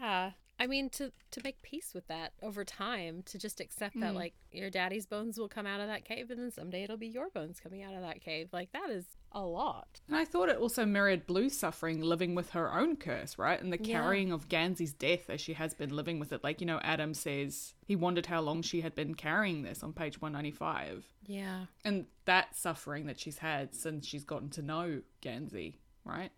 [0.00, 0.32] Yeah.
[0.60, 4.16] I mean, to to make peace with that over time, to just accept that Mm.
[4.16, 7.06] like your daddy's bones will come out of that cave, and then someday it'll be
[7.06, 8.48] your bones coming out of that cave.
[8.52, 10.00] Like that is a lot.
[10.08, 13.60] And I thought it also mirrored Blue's suffering living with her own curse, right?
[13.60, 14.00] And the Yeah.
[14.00, 16.42] carrying of Gansey's death as she has been living with it.
[16.42, 19.92] Like, you know, Adam says he wondered how long she had been carrying this on
[19.92, 21.04] page 195.
[21.26, 21.66] Yeah.
[21.84, 26.32] And that suffering that she's had since she's gotten to know Gansey, right?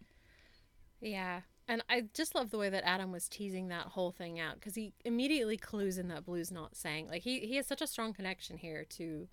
[1.01, 1.43] Yeah.
[1.69, 4.75] And I just love the way that Adam was teasing that whole thing out because
[4.75, 7.09] he immediately clues in that Blue's not saying.
[7.09, 9.29] Like, he, he has such a strong connection here to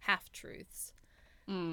[0.00, 0.92] half truths.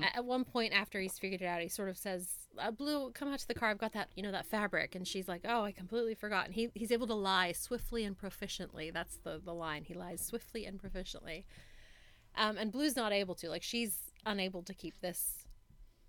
[0.03, 3.09] A- At one point after he's figured it out, he sort of says, uh, "Blue,
[3.11, 3.69] come out to the car.
[3.69, 6.53] I've got that, you know, that fabric." And she's like, "Oh, I completely forgot." And
[6.53, 8.93] he he's able to lie swiftly and proficiently.
[8.93, 9.83] That's the the line.
[9.85, 11.45] He lies swiftly and proficiently.
[12.35, 13.49] Um, and Blue's not able to.
[13.49, 15.45] Like, she's unable to keep this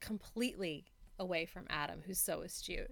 [0.00, 0.84] completely
[1.18, 2.90] away from Adam, who's so astute.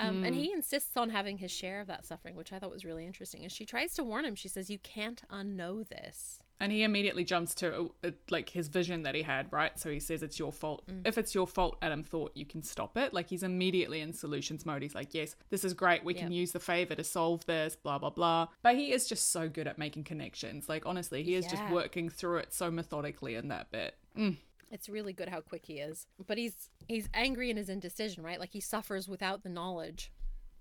[0.00, 2.84] Um, And he insists on having his share of that suffering, which I thought was
[2.84, 3.42] really interesting.
[3.42, 4.34] And she tries to warn him.
[4.34, 9.02] She says, "You can't unknow this." And he immediately jumps to uh, like his vision
[9.04, 9.78] that he had, right?
[9.78, 10.84] So he says it's your fault.
[11.06, 13.14] If it's your fault, Adam thought you can stop it.
[13.14, 14.82] Like he's immediately in solutions mode.
[14.82, 16.04] He's like, "Yes, this is great.
[16.04, 18.48] We can use the favor to solve this." Blah blah blah.
[18.62, 20.68] But he is just so good at making connections.
[20.68, 23.96] Like honestly, he is just working through it so methodically in that bit.
[24.16, 24.36] Mm.
[24.70, 26.06] It's really good how quick he is.
[26.26, 28.40] But he's he's angry in his indecision, right?
[28.40, 30.12] Like he suffers without the knowledge.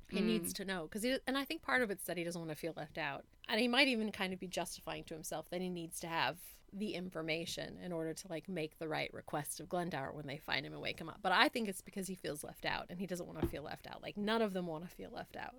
[0.09, 0.27] He hmm.
[0.27, 2.57] needs to know because, and I think part of it's that he doesn't want to
[2.57, 5.69] feel left out, and he might even kind of be justifying to himself that he
[5.69, 6.37] needs to have
[6.73, 10.65] the information in order to like make the right request of Glendower when they find
[10.65, 11.19] him and wake him up.
[11.21, 13.63] But I think it's because he feels left out, and he doesn't want to feel
[13.63, 14.01] left out.
[14.01, 15.55] Like none of them want to feel left out.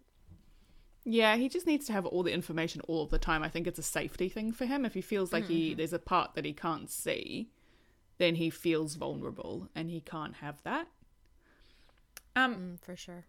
[1.04, 3.42] Yeah, he just needs to have all the information all of the time.
[3.42, 4.84] I think it's a safety thing for him.
[4.84, 5.78] If he feels like he mm-hmm.
[5.78, 7.48] there's a part that he can't see,
[8.20, 10.86] then he feels vulnerable and he can't have that.
[12.36, 13.24] Um, Mm, for sure.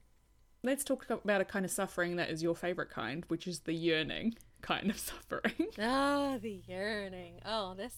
[0.63, 3.73] let's talk about a kind of suffering that is your favorite kind, which is the
[3.73, 5.67] yearning kind of suffering.
[5.79, 7.39] Ah, the yearning.
[7.45, 7.95] Oh, this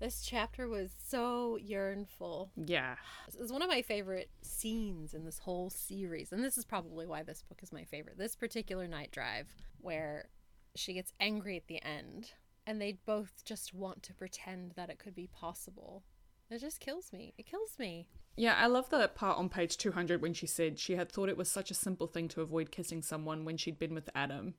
[0.00, 2.50] this chapter was so yearnful.
[2.56, 2.96] yeah.
[3.38, 7.22] It's one of my favorite scenes in this whole series, and this is probably why
[7.22, 8.18] this book is my favorite.
[8.18, 9.46] This particular night drive,
[9.80, 10.28] where
[10.74, 12.32] she gets angry at the end,
[12.66, 16.02] and they both just want to pretend that it could be possible.
[16.54, 17.34] It just kills me.
[17.36, 18.06] It kills me.
[18.36, 21.36] Yeah, I love that part on page 200 when she said she had thought it
[21.36, 24.54] was such a simple thing to avoid kissing someone when she'd been with Adam.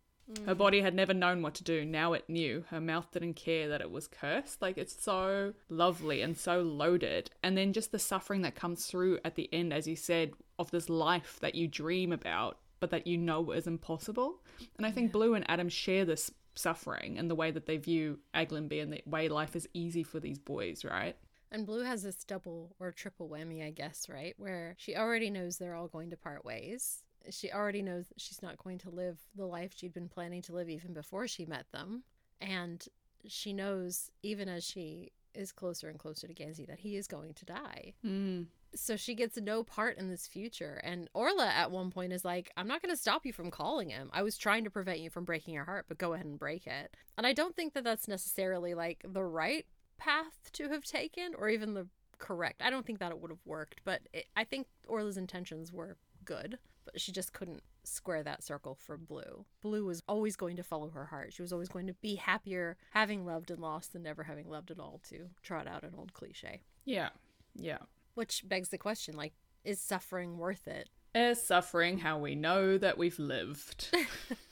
[0.46, 0.58] Her mm.
[0.58, 1.86] body had never known what to do.
[1.86, 2.66] Now it knew.
[2.70, 4.62] Her mouth didn't care that it was cursed.
[4.62, 7.30] Like, it's so lovely and so loaded.
[7.44, 10.72] And then just the suffering that comes through at the end, as you said, of
[10.72, 14.42] this life that you dream about, but that you know is impossible.
[14.78, 18.20] And I think Blue and Adam share this suffering and the way that they view
[18.34, 21.16] Aglionby and the way life is easy for these boys, right?
[21.56, 24.36] And Blue has this double or triple whammy, I guess, right?
[24.38, 27.02] Where she already knows they're all going to part ways.
[27.30, 30.54] She already knows that she's not going to live the life she'd been planning to
[30.54, 32.04] live even before she met them.
[32.42, 32.86] And
[33.26, 37.34] she knows, even as she is closer and closer to Gansey, that he is going
[37.36, 37.94] to die.
[38.06, 38.48] Mm.
[38.76, 40.82] So she gets no part in this future.
[40.84, 43.90] And Orla at one point is like, I'm not going to stop you from calling
[43.90, 44.10] him.
[44.12, 46.68] I was trying to prevent you from breaking your heart, but go ahead and break
[46.68, 46.98] it.
[47.18, 49.66] And I don't think that that's necessarily like the right
[49.98, 52.62] path to have taken or even the correct.
[52.64, 55.98] I don't think that it would have worked, but it, I think Orla's intentions were
[56.24, 59.46] good, but she just couldn't square that circle for Blue.
[59.62, 61.34] Blue was always going to follow her heart.
[61.34, 64.72] She was always going to be happier having loved and lost than never having loved
[64.72, 66.62] at all, to trot out an old cliche.
[66.86, 67.10] Yeah.
[67.56, 67.80] Yeah.
[68.16, 70.90] Which begs the question like, is suffering worth it?
[71.14, 73.96] Is suffering how we know that we've lived?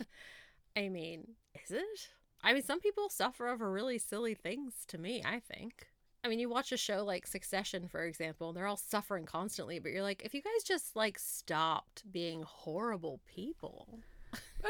[0.75, 1.27] I mean,
[1.63, 2.09] is it?
[2.43, 5.87] I mean, some people suffer over really silly things to me, I think.
[6.25, 9.79] I mean, you watch a show like Succession, for example, and they're all suffering constantly,
[9.79, 13.99] but you're like, if you guys just like stopped being horrible people.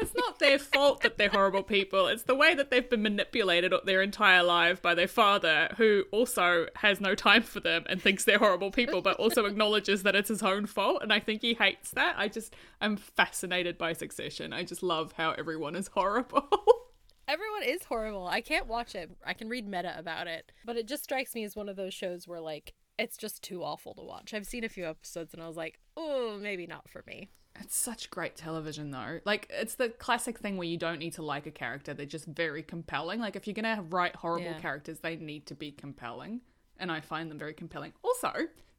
[0.00, 2.08] It's not their fault that they're horrible people.
[2.08, 6.66] It's the way that they've been manipulated their entire life by their father, who also
[6.74, 10.28] has no time for them and thinks they're horrible people, but also acknowledges that it's
[10.28, 11.02] his own fault.
[11.02, 12.16] And I think he hates that.
[12.18, 14.52] I just, I'm fascinated by Succession.
[14.52, 16.48] I just love how everyone is horrible.
[17.26, 18.26] Everyone is horrible.
[18.26, 19.10] I can't watch it.
[19.24, 21.94] I can read meta about it, but it just strikes me as one of those
[21.94, 24.34] shows where like it's just too awful to watch.
[24.34, 27.30] I've seen a few episodes and I was like, oh, maybe not for me.
[27.60, 29.20] It's such great television, though.
[29.24, 32.26] Like, it's the classic thing where you don't need to like a character, they're just
[32.26, 33.20] very compelling.
[33.20, 34.58] Like, if you're going to write horrible Yeah.
[34.60, 36.40] characters, they need to be compelling.
[36.80, 37.92] And I find them very compelling.
[38.02, 38.32] Also,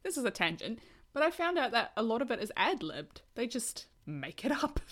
[0.03, 0.79] this is a tangent,
[1.13, 3.21] but I found out that a lot of it is ad libbed.
[3.35, 4.79] They just make it up.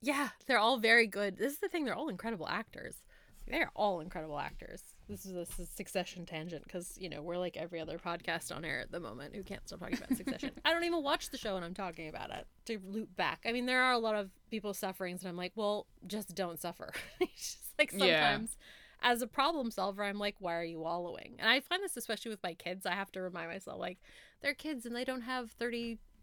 [0.00, 1.36] Yeah, they're all very good.
[1.36, 3.02] This is the thing, they're all incredible actors.
[3.50, 4.82] They're all incredible actors.
[5.08, 8.80] this is a succession tangent because you know we're like every other podcast on air
[8.80, 11.56] at the moment who can't stop talking about succession i don't even watch the show
[11.56, 14.28] and i'm talking about it to loop back i mean there are a lot of
[14.50, 16.92] people's sufferings and i'm like well just don't suffer
[17.38, 17.98] just like Yeah.
[18.20, 18.58] sometimes
[19.00, 22.30] as a problem solver i'm like why are you wallowing and i find this especially
[22.30, 23.96] with my kids i have to remind myself like
[24.42, 25.50] they're kids and they don't have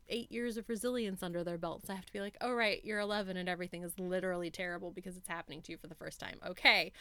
[0.08, 3.00] 38 years of resilience under their belts i have to be like oh right you're
[3.00, 6.40] 11 and everything is literally terrible because it's happening to you for the first time
[6.46, 6.92] okay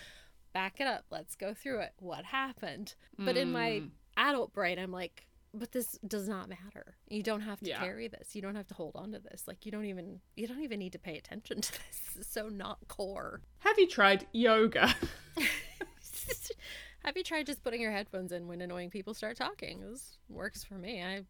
[0.53, 1.05] back it up.
[1.11, 1.95] Let's go through it.
[1.99, 2.95] What happened?
[3.19, 3.91] But in my Mm.
[4.17, 6.95] adult brain, I'm like, but this does not matter.
[7.09, 7.81] You don't have to Yeah.
[7.81, 8.37] carry this.
[8.37, 9.49] You don't have to hold on to this.
[9.49, 11.81] Like you don't even you don't even need to pay attention to this.
[12.19, 13.41] It's so not core.
[13.59, 14.95] Have you tried yoga?
[17.05, 19.81] have you tried just putting your headphones in when annoying people start talking?
[19.81, 21.03] This works for me.
[21.03, 21.25] I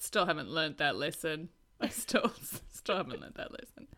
[0.00, 1.48] still haven't learned that lesson.
[1.80, 2.32] I still
[2.72, 3.88] still haven't learned that lesson.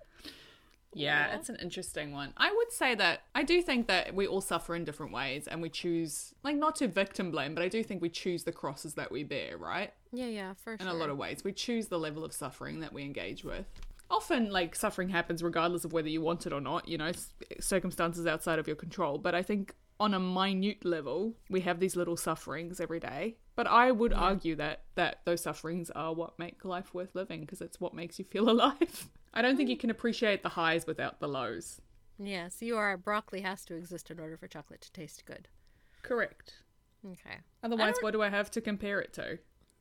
[0.94, 1.36] Yeah, Aw.
[1.36, 2.32] it's an interesting one.
[2.36, 5.60] I would say that I do think that we all suffer in different ways and
[5.60, 8.94] we choose like not to victim blame, but I do think we choose the crosses
[8.94, 9.92] that we bear, right?
[10.12, 10.88] yeah yeah for In sure.
[10.88, 11.44] In a lot of ways.
[11.44, 13.66] We choose the level of suffering that we engage with.
[14.10, 17.12] Often like suffering happens regardless of whether you want it or not, you know,
[17.60, 21.96] circumstances outside of your control, but I think on a minute level, we have these
[21.96, 23.36] little sufferings every day.
[23.56, 27.60] But I would argue that that those sufferings are what make life worth living because
[27.60, 29.08] it's what makes you feel alive.
[29.34, 31.80] I don't think you can appreciate the highs without the lows.
[32.18, 32.48] yeah.
[32.48, 35.48] So you are broccoli has to exist in order for chocolate to taste good.
[36.02, 36.54] Correct.
[37.04, 37.38] Okay.
[37.62, 39.38] Otherwise, what do I have to compare it to?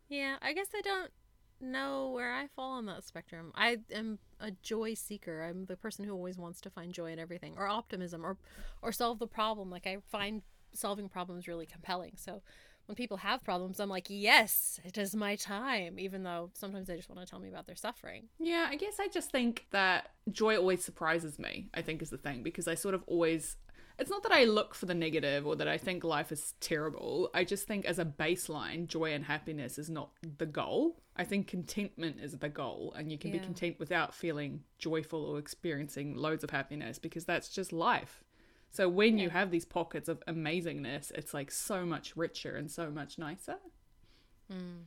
[0.10, 1.12] Yeah, I guess I don't
[1.60, 3.52] know where I fall on that spectrum.
[3.56, 5.44] I am a joy seeker.
[5.44, 8.38] I'm the person who always wants to find joy in everything or optimism or
[8.82, 9.70] or solve the problem.
[9.70, 10.42] Like I find
[10.74, 12.14] solving problems really compelling.
[12.18, 12.42] So
[12.86, 16.96] when people have problems, I'm like, "Yes, it is my time," even though sometimes they
[16.96, 18.30] just want to tell me about their suffering.
[18.40, 22.18] Yeah, I guess I just think that joy always surprises me, I think is the
[22.18, 23.58] thing, because I sort of always.
[24.00, 27.32] It's not that I look for the negative or that I think life is terrible.
[27.34, 31.02] I just think as a baseline, joy and happiness is not the goal.
[31.18, 35.40] I think contentment is the goal, and you can be content without feeling joyful or
[35.40, 38.24] experiencing loads of happiness because that's just life.
[38.70, 42.92] So when you have these pockets of amazingness, it's like so much richer and so
[42.92, 43.56] much nicer.
[44.52, 44.84] Hmm.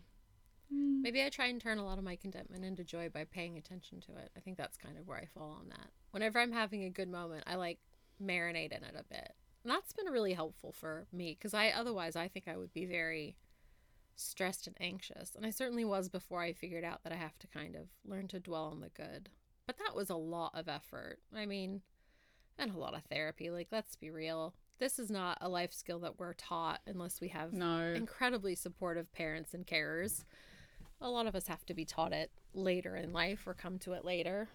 [0.73, 1.03] Hmm.
[1.03, 4.01] Maybe I try and turn a lot of my contentment into joy by paying attention
[4.03, 4.31] to it.
[4.37, 5.90] I think that's kind of where I fall on that.
[6.12, 7.79] Whenever I'm having a good moment, I like
[8.23, 9.33] marinate in it a bit.
[9.64, 12.87] And that's been really helpful for me because I otherwise I think I would be
[12.87, 13.37] very
[14.20, 15.35] stressed and anxious.
[15.35, 18.28] And I certainly was before I figured out that I have to kind of learn
[18.28, 19.30] to dwell on the good.
[19.66, 21.18] But that was a lot of effort.
[21.35, 21.83] I mean,
[22.59, 23.50] and a lot of therapy.
[23.50, 24.54] Like, let's be real.
[24.78, 27.92] This is not a life skill that we're taught unless we have No.
[27.94, 30.24] incredibly supportive parents and carers.
[31.00, 33.92] A lot of us have to be taught it later in life or come to
[33.92, 34.48] it later.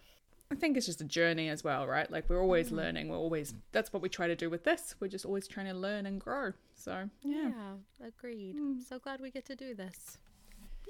[0.51, 2.09] I think it's just a journey as well, right?
[2.09, 2.77] Like we're always mm.
[2.77, 3.09] learning.
[3.09, 4.95] We're always that's what we try to do with this.
[4.99, 6.53] We're just always trying to learn and grow.
[6.75, 8.57] So yeah, agreed.
[8.57, 8.83] Mm.
[8.87, 10.17] So glad we get to do this.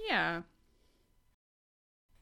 [0.09, 0.41] yeah.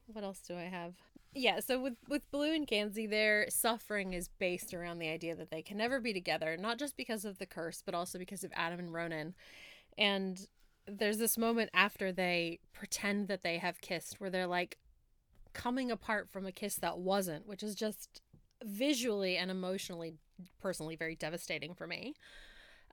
[0.08, 0.94] What else do I have?
[1.34, 5.50] Yeah, so with with Blue and Gansey, their suffering is based around the idea that
[5.50, 8.52] they can never be together, not just because of the curse, but also because of
[8.56, 9.34] Adam and Ronan.
[9.98, 10.48] And
[10.88, 14.78] there's this moment after they pretend that they have kissed where they're like
[15.54, 18.22] coming apart from a kiss that wasn't, which is just
[18.64, 20.16] visually and emotionally
[20.62, 22.14] personally very devastating for me.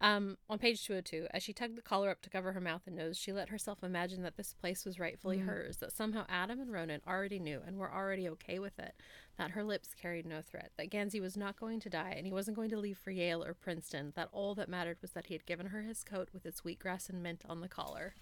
[0.02, 2.96] Um, on page 202, as she tugged the collar up to cover her mouth and
[2.96, 5.44] nose, she let herself imagine that this place was rightfully Mm.
[5.46, 8.94] hers, that somehow Adam and Ronan already knew and were already okay with it,
[9.36, 12.32] that her lips carried no threat, that Gansey was not going to die and he
[12.32, 15.34] wasn't going to leave for Yale or Princeton, that all that mattered was that he
[15.34, 18.14] had given her his coat with its wheatgrass and mint on the collar.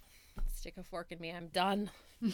[0.52, 1.90] Stick a fork in me, I'm done.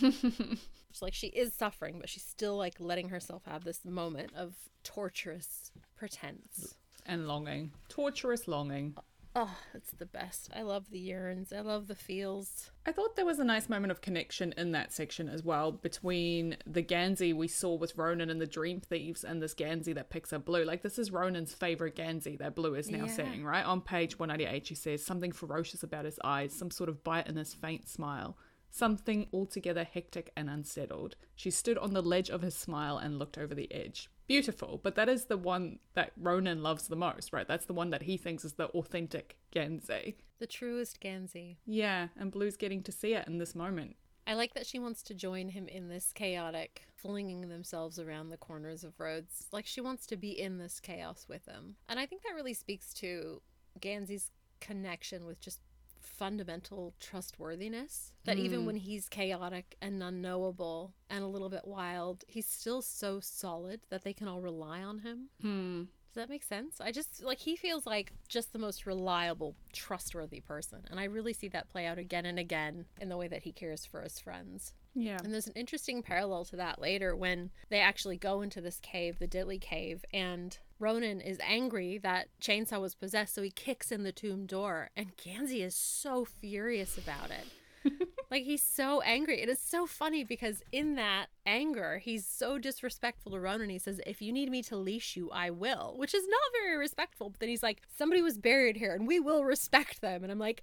[0.90, 4.54] It's like she is suffering, but she's still like letting herself have this moment of
[4.84, 6.76] torturous pretense.
[7.04, 8.94] And longing, torturous longing.
[9.36, 10.48] Oh, it's the best.
[10.54, 11.52] I love the yearns.
[11.52, 12.70] I love the feels.
[12.86, 16.56] I thought there was a nice moment of connection in that section as well between
[16.66, 20.32] the Gansey we saw with Ronan and the Dream Thieves and this Gansey that picks
[20.32, 20.64] up Blue.
[20.64, 23.10] Like, this is Ronan's favorite Gansey that Blue is now Yeah.
[23.10, 23.64] seeing, right?
[23.64, 27.34] On page 198, she says something ferocious about his eyes, some sort of bite in
[27.34, 28.38] his faint smile,
[28.70, 31.16] something altogether hectic and unsettled.
[31.34, 34.08] She stood on the ledge of his smile and looked over the edge.
[34.26, 37.46] Beautiful, but that is the one that Ronan loves the most, right?
[37.46, 40.14] That's the one that he thinks is the authentic Gansey.
[40.38, 41.56] The truest Gansey.
[41.66, 43.96] Yeah, and Blue's getting to see it in this moment.
[44.26, 48.38] I like that she wants to join him in this chaotic flinging themselves around the
[48.38, 49.48] corners of roads.
[49.52, 51.76] Like she wants to be in this chaos with him.
[51.90, 53.42] And I think that really speaks to
[53.80, 55.60] Gansey's connection with just
[56.06, 58.12] fundamental trustworthiness.
[58.24, 58.66] That even Mm.
[58.66, 64.02] when he's chaotic and unknowable and a little bit wild, he's still so solid that
[64.04, 65.30] they can all rely on him.
[65.40, 65.84] Hmm.
[66.06, 66.80] Does that make sense?
[66.80, 70.84] I just like he feels like just the most reliable, trustworthy person.
[70.88, 73.52] And I really see that play out again and again in the way that he
[73.52, 74.74] cares for his friends.
[74.94, 75.18] Yeah.
[75.22, 79.18] And there's an interesting parallel to that later when they actually go into this cave,
[79.18, 84.04] the Dittley cave, and Ronan is angry that Chainsaw was possessed, so he kicks in
[84.04, 87.46] the tomb door, and Gansey is so furious about it.
[88.30, 89.40] like he's so angry.
[89.42, 93.68] It is so funny because in that anger, he's so disrespectful to Ronan.
[93.68, 96.78] He says, "If you need me to leash you, I will," which is not very
[96.78, 97.30] respectful.
[97.30, 100.38] But then he's like, "Somebody was buried here, and we will respect them." And I'm
[100.38, 100.62] like,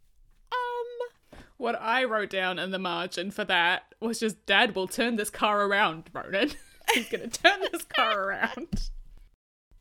[1.61, 5.29] What I wrote down in the margin for that was just Dad will turn this
[5.29, 6.53] car around, Ronan.
[6.95, 8.89] He's gonna turn this car around.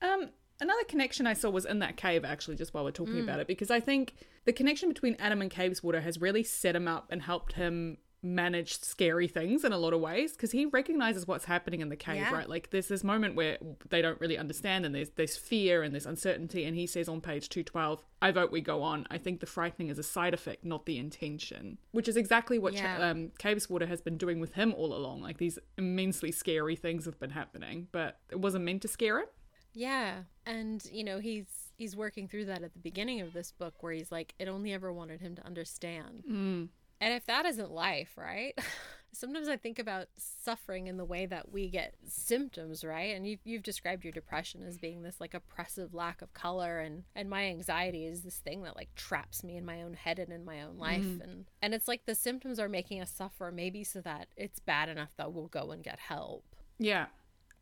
[0.03, 0.29] Um,
[0.61, 3.47] another connection I saw was in that cave actually, just while we're talking about it,
[3.47, 4.13] because I think
[4.45, 8.79] the connection between Adam and Cabeswater has really set him up and helped him manage
[8.81, 12.17] scary things in a lot of ways because he recognizes what's happening in the cave
[12.17, 12.33] Yeah.
[12.35, 13.57] right like there's this moment where
[13.89, 17.23] they don't really understand and there's there's fear and there's uncertainty and he says on
[17.23, 20.65] page 212 i vote we go on i think the frightening is a side effect
[20.67, 23.09] not the intention which is exactly what Yeah.
[23.11, 27.19] um, Cabeswater has been doing with him all along like these immensely scary things have
[27.19, 29.27] been happening but it wasn't meant to scare him
[29.73, 33.83] Yeah, and you know he's he's working through that at the beginning of this book
[33.83, 36.25] where he's like, it only ever wanted him to understand.
[36.31, 36.69] mm.
[37.01, 38.59] And if that isn't life, right?
[39.13, 43.17] Sometimes I think about suffering in the way that we get symptoms, right?
[43.17, 47.03] And you've, you've described your depression as being this like oppressive lack of color, and
[47.17, 50.33] and my anxiety is this thing that like traps me in my own head and
[50.33, 51.23] in my own life, mm-hmm.
[51.23, 54.89] and and it's like the symptoms are making us suffer, maybe so that it's bad
[54.89, 56.45] enough that we'll go and get help.
[56.79, 57.07] Yeah.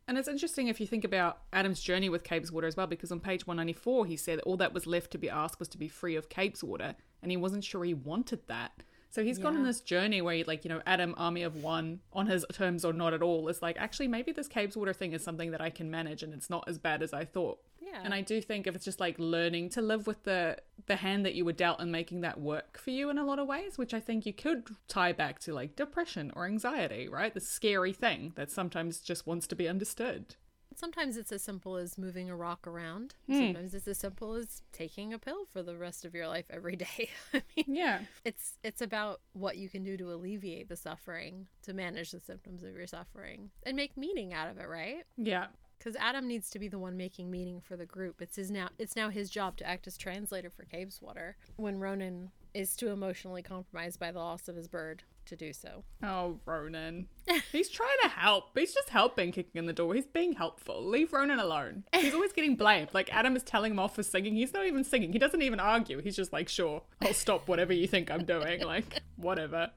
[0.07, 3.20] And it's interesting if you think about Adam's journey with Cabeswater as well, because on
[3.20, 6.16] page 194, he said all that was left to be asked was to be free
[6.16, 8.72] of Cabeswater, and he wasn't sure he wanted that.
[9.11, 12.27] So he's gone on this journey where, like, you know, Adam, army of one, on
[12.27, 15.51] his terms or not at all, is like, actually, maybe this Cabeswater thing is something
[15.53, 17.59] that I can manage, and it's not as bad as I thought.
[17.81, 18.01] Yeah.
[18.05, 21.25] And I do think if it's just like learning to live with the the hand
[21.27, 23.79] that you were dealt and making that work for you in a lot of ways,
[23.79, 27.33] which I think you could tie back to like depression or anxiety, right?
[27.33, 30.37] The scary thing that sometimes just wants to be understood.
[30.78, 33.16] Sometimes it's as simple as moving a rock around.
[33.26, 33.34] Hmm.
[33.38, 36.76] Sometimes it's as simple as taking a pill for the rest of your life every
[36.86, 37.10] day.
[37.34, 38.00] I mean, Yeah.
[38.24, 42.62] it's it's about what you can do to alleviate the suffering, to manage the symptoms
[42.62, 45.04] of your suffering, and make meaning out of it, right?
[45.16, 45.46] Yeah.
[45.78, 48.20] Because Adam needs to be the one making meaning for the group.
[48.22, 48.68] It's his now.
[48.78, 53.42] It's now his job to act as translator for Cabeswater when Ronan is too emotionally
[53.42, 55.84] compromised by the loss of his bird to do so.
[56.02, 57.08] Oh, Ronan.
[57.52, 58.56] He's trying to help.
[58.56, 59.94] He's just helping, kicking in the door.
[59.94, 60.84] He's being helpful.
[60.84, 61.84] Leave Ronan alone.
[61.94, 62.90] He's always getting blamed.
[62.92, 64.34] Like, Adam is telling him off for singing.
[64.34, 65.12] He's not even singing.
[65.12, 66.00] He doesn't even argue.
[66.00, 68.62] He's just like, sure, I'll stop whatever you think I'm doing.
[68.62, 69.70] Like, whatever.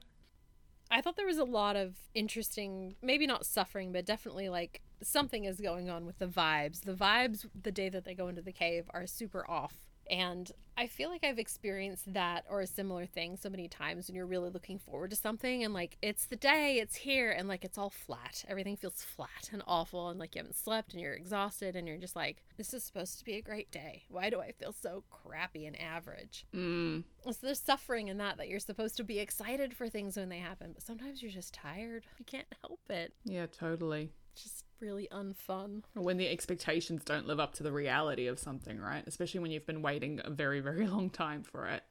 [0.90, 5.46] I thought there was a lot of interesting, maybe not suffering, but definitely like something
[5.46, 6.82] is going on with the vibes.
[6.82, 9.74] The vibes the day that they go into the cave are super off.
[10.10, 14.16] And I feel like I've experienced that or a similar thing so many times when
[14.16, 17.64] you're really looking forward to something and like it's the day, it's here, and like
[17.64, 18.44] it's all flat.
[18.48, 21.98] Everything feels flat and awful, and like you haven't slept and you're exhausted, and you're
[21.98, 24.04] just like, this is supposed to be a great day.
[24.08, 26.46] Why do I feel so crappy and average?
[26.54, 27.04] Mm.
[27.24, 30.38] So there's suffering in that that you're supposed to be excited for things when they
[30.38, 32.06] happen, but sometimes you're just tired.
[32.18, 33.12] You can't help it.
[33.24, 34.10] Yeah, totally.
[34.34, 35.82] Just really unfun.
[35.94, 39.04] When the expectations don't live up to the reality of something, right?
[39.06, 41.82] Especially when you've been waiting a very, very long time for it.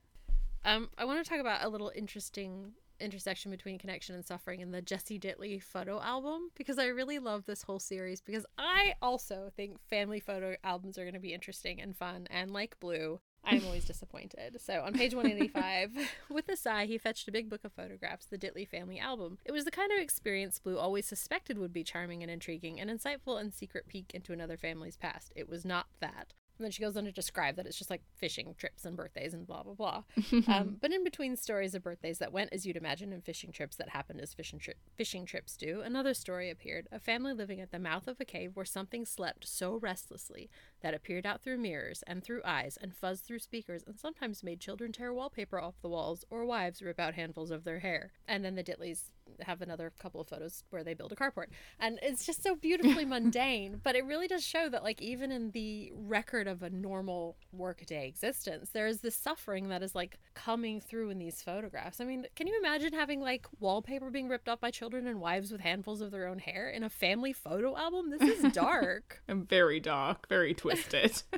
[0.64, 4.72] Um, I want to talk about a little interesting intersection between connection and suffering in
[4.72, 9.50] the Jesse Dittley photo album because I really love this whole series because I also
[9.56, 13.20] think family photo albums are going to be interesting and fun and like Blue.
[13.44, 14.60] I'm always disappointed.
[14.62, 15.92] So on page 185,
[16.30, 19.38] with a sigh, he fetched a big book of photographs, the Dittley family album.
[19.46, 22.88] It was the kind of experience Blue always suspected would be charming and intriguing, an
[22.88, 25.34] insightful and secret peek into another family's past.
[25.36, 26.34] It was not that.
[26.62, 29.34] And then she goes on to describe that it's just like fishing trips and birthdays
[29.34, 30.04] and blah, blah, blah.
[30.48, 33.78] um, but in between stories of birthdays that went as you'd imagine and fishing trips
[33.78, 37.72] that happened as fishing, tri- fishing trips do, another story appeared a family living at
[37.72, 41.58] the mouth of a cave where something slept so restlessly that it peered out through
[41.58, 45.82] mirrors and through eyes and fuzzed through speakers and sometimes made children tear wallpaper off
[45.82, 48.12] the walls or wives rip out handfuls of their hair.
[48.28, 49.10] And then the Dittleys
[49.42, 51.48] have another couple of photos where they build a carport.
[51.80, 55.52] And it's just so beautifully mundane, but it really does show that like even in
[55.52, 60.80] the record of a normal workday existence, there is this suffering that is like coming
[60.80, 62.02] through in these photographs.
[62.02, 65.52] I mean, can you imagine having like wallpaper being ripped off by children and wives
[65.52, 68.10] with handfuls of their own hair in a family photo album?
[68.10, 69.22] This is dark.
[69.28, 71.24] And very dark, very twisted.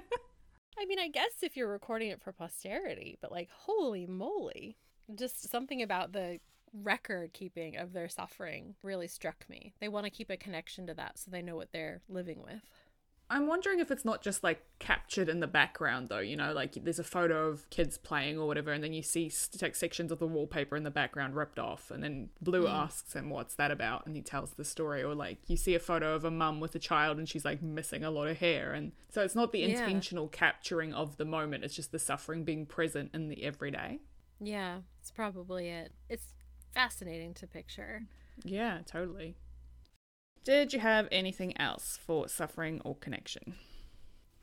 [0.77, 4.77] I mean, I guess if you're recording it for posterity, but like, holy moly.
[5.15, 6.39] Just something about the
[6.73, 9.73] record keeping of their suffering really struck me.
[9.79, 12.63] They want to keep a connection to that so they know what they're living with.
[13.29, 16.73] I'm wondering if it's not just like captured in the background though, you know, like
[16.83, 20.19] there's a photo of kids playing or whatever, and then you see st- sections of
[20.19, 22.69] the wallpaper in the background ripped off, and then Blue mm.
[22.69, 24.05] asks him, What's that about?
[24.05, 26.75] And he tells the story, or like you see a photo of a mum with
[26.75, 28.73] a child and she's like missing a lot of hair.
[28.73, 29.69] And so it's not the Yeah.
[29.69, 33.99] intentional capturing of the moment, it's just the suffering being present in the everyday.
[34.39, 35.93] Yeah, it's probably it.
[36.09, 36.33] It's
[36.73, 38.03] fascinating to picture.
[38.43, 39.35] Yeah, totally.
[40.43, 43.55] Did you have anything else for suffering or connection?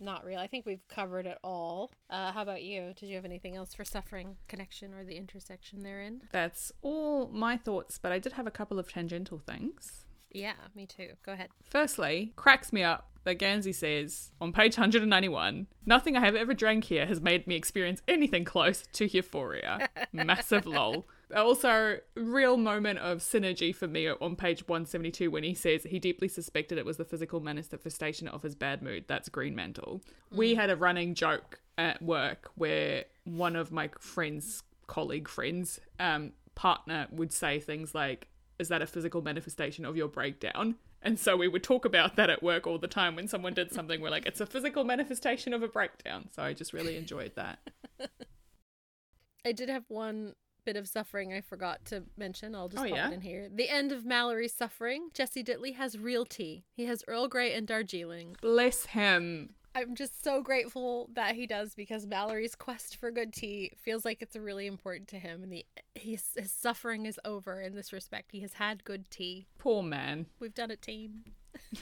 [0.02, 0.38] Not real.
[0.38, 1.92] I think we've covered it all.
[2.08, 2.94] Uh, how about you?
[2.96, 6.22] Did you have anything else for suffering, connection, or the intersection therein?
[6.32, 10.06] That's all my thoughts, but I did have a couple of tangential things.
[10.32, 11.10] Yeah, me too.
[11.22, 11.50] Go ahead.
[11.68, 16.84] Firstly, cracks me up that Gansey says on page 191 Nothing I have ever drank
[16.84, 19.88] here has made me experience anything close to euphoria.
[20.12, 21.06] Massive lol.
[21.34, 26.28] Also, real moment of synergy for me on page 172 when he says he deeply
[26.28, 29.04] suspected it was the physical manifestation of his bad mood.
[29.06, 30.02] That's Greenmantle.
[30.30, 36.32] We had a running joke at work where one of my friends, colleague friends, um,
[36.54, 38.28] partner would say things like,
[38.58, 40.76] Is that a physical manifestation of your breakdown?
[41.02, 43.72] And so we would talk about that at work all the time when someone did
[43.72, 44.00] something.
[44.00, 46.28] We're like, it's a physical manifestation of a breakdown.
[46.30, 47.58] So I just really enjoyed that.
[49.46, 50.34] I did have one
[50.64, 52.54] bit of suffering I forgot to mention.
[52.54, 53.10] I'll just Oh, pop yeah?
[53.10, 53.48] it in here.
[53.52, 55.08] The end of Malory's suffering.
[55.14, 56.64] Jesse Dittley has real tea.
[56.74, 58.36] He has Earl Grey and Darjeeling.
[58.40, 59.50] Bless him.
[59.74, 64.20] I'm just so grateful that he does because Malory's quest for good tea feels like
[64.20, 68.32] it's really important to him, and the his, his suffering is over in this respect.
[68.32, 69.46] He has had good tea.
[69.58, 70.26] Poor man.
[70.40, 71.22] We've done it, team.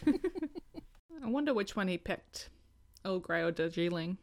[0.07, 2.51] I wonder which one he picked
[3.05, 4.18] Earl Grey or Darjeeling.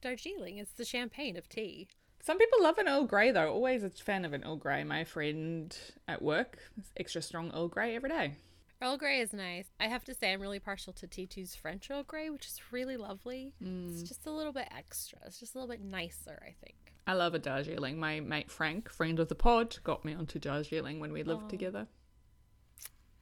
[0.00, 1.88] Darjeeling is the champagne of tea.
[2.22, 3.52] Some people love an Earl Grey though.
[3.52, 4.84] Always a fan of an Earl Grey.
[4.84, 6.58] My friend at work,
[6.96, 8.34] extra strong Earl Grey every day.
[8.82, 9.66] Earl Grey is nice.
[9.78, 12.96] I have to say, I'm really partial to T2's French Earl Grey, which is really
[12.96, 13.52] lovely.
[13.60, 14.08] It's mm.
[14.08, 15.18] just a little bit extra.
[15.26, 16.94] It's just a little bit nicer, I think.
[17.06, 17.98] I love a Darjeeling.
[17.98, 21.48] My mate Frank, friend of the pod, got me onto Darjeeling when we lived Aw.
[21.48, 21.88] together.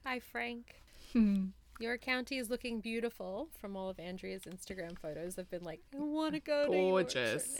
[0.05, 0.81] Hi, Frank.
[1.79, 5.39] Your county is looking beautiful from all of Andrea's Instagram photos.
[5.39, 7.57] I've been like, I want to go to Yorkshire Gorgeous.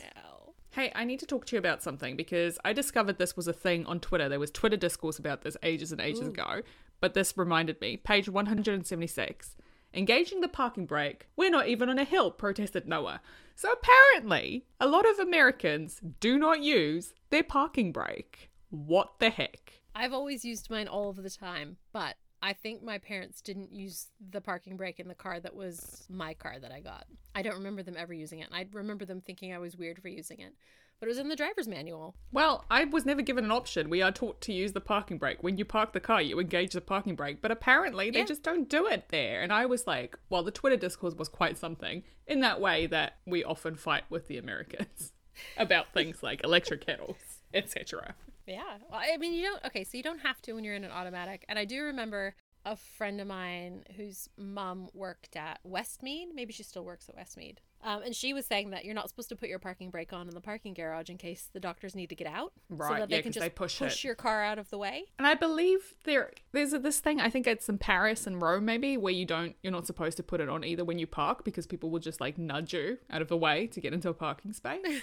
[0.72, 3.52] Hey, I need to talk to you about something because I discovered this was a
[3.52, 4.28] thing on Twitter.
[4.28, 6.30] There was Twitter discourse about this ages and ages Ooh.
[6.30, 6.62] ago,
[7.00, 7.96] but this reminded me.
[7.96, 9.56] Page 176.
[9.92, 11.26] Engaging the parking brake.
[11.36, 13.20] We're not even on a hill, protested Noah.
[13.56, 18.50] So apparently, a lot of Americans do not use their parking brake.
[18.70, 19.72] What the heck?
[19.92, 24.06] I've always used mine all of the time, but I think my parents didn't use
[24.30, 27.06] the parking brake in the car that was my car that I got.
[27.34, 28.46] I don't remember them ever using it.
[28.50, 30.54] and I remember them thinking I was weird for using it,
[30.98, 32.14] but it was in the driver's manual.
[32.32, 33.90] Well, I was never given an option.
[33.90, 35.42] We are taught to use the parking brake.
[35.42, 38.24] When you park the car, you engage the parking brake, but apparently they Yeah.
[38.24, 39.42] just don't do it there.
[39.42, 43.18] And I was like, well, the Twitter discourse was quite something in that way that
[43.26, 45.12] we often fight with the Americans
[45.58, 47.16] about things like electric kettles,
[47.52, 48.14] etc.
[48.50, 48.78] Yeah.
[48.90, 49.64] Well, I mean, you don't.
[49.66, 51.44] Okay, so you don't have to when you're in an automatic.
[51.48, 52.34] And I do remember
[52.66, 56.26] a friend of mine whose mom worked at Westmead.
[56.34, 57.56] Maybe she still works at Westmead.
[57.82, 60.28] Um, and she was saying that you're not supposed to put your parking brake on
[60.28, 63.08] in the parking garage in case the doctors need to get out, so Right, that
[63.10, 64.04] yeah, they can just they push it.
[64.04, 65.04] your car out of the way.
[65.18, 67.22] And I believe there there's a, this thing.
[67.22, 70.22] I think it's in Paris and Rome, maybe, where you don't you're not supposed to
[70.22, 73.22] put it on either when you park because people will just like nudge you out
[73.22, 75.00] of the way to get into a parking space.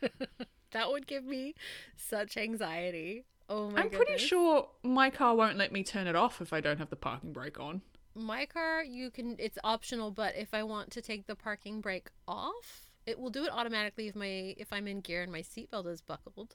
[0.72, 1.54] That would give me
[1.96, 3.24] such anxiety.
[3.48, 3.84] Oh my god.
[3.84, 6.90] I'm pretty sure my car won't let me turn it off if I don't have
[6.90, 7.82] the parking brake on.
[8.14, 12.08] my car you can it's optional but if i want to take the parking brake
[12.28, 15.86] off it will do it automatically if my if i'm in gear and my seatbelt
[15.86, 16.54] is buckled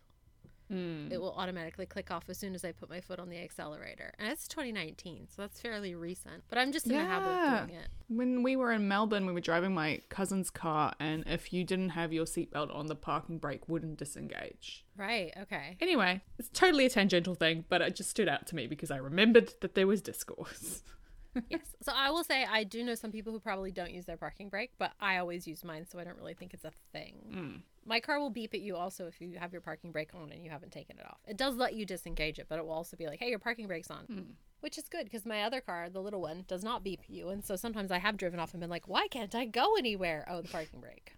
[0.71, 1.11] Mm.
[1.13, 4.11] it will automatically click off as soon as i put my foot on the accelerator
[4.19, 7.79] and it's 2019 so that's fairly recent but i'm just in the habit of doing
[7.79, 11.63] it When we were in Melbourne, we were driving my cousin's car, and if you
[11.63, 14.85] didn't have your seatbelt on, the parking brake wouldn't disengage.
[14.97, 18.67] right okay Anyway, it's totally a tangential thing, but it just stood out to me
[18.67, 20.83] because I remembered that there was discourse.
[21.49, 24.17] yes so i will say i do know some people who probably don't use their
[24.17, 27.13] parking brake but i always use mine so i don't really think it's a thing
[27.31, 27.61] Mm.
[27.87, 30.43] My car will beep at you also if you have your parking brake on and
[30.43, 32.95] you haven't taken it off it does let you disengage it but it will also
[32.97, 34.25] be like hey your parking brake's on Mm.
[34.59, 37.43] which is good because my other car the little one does not beep you and
[37.45, 40.41] so sometimes i have driven off and been like why can't i go anywhere oh
[40.41, 41.13] the parking brake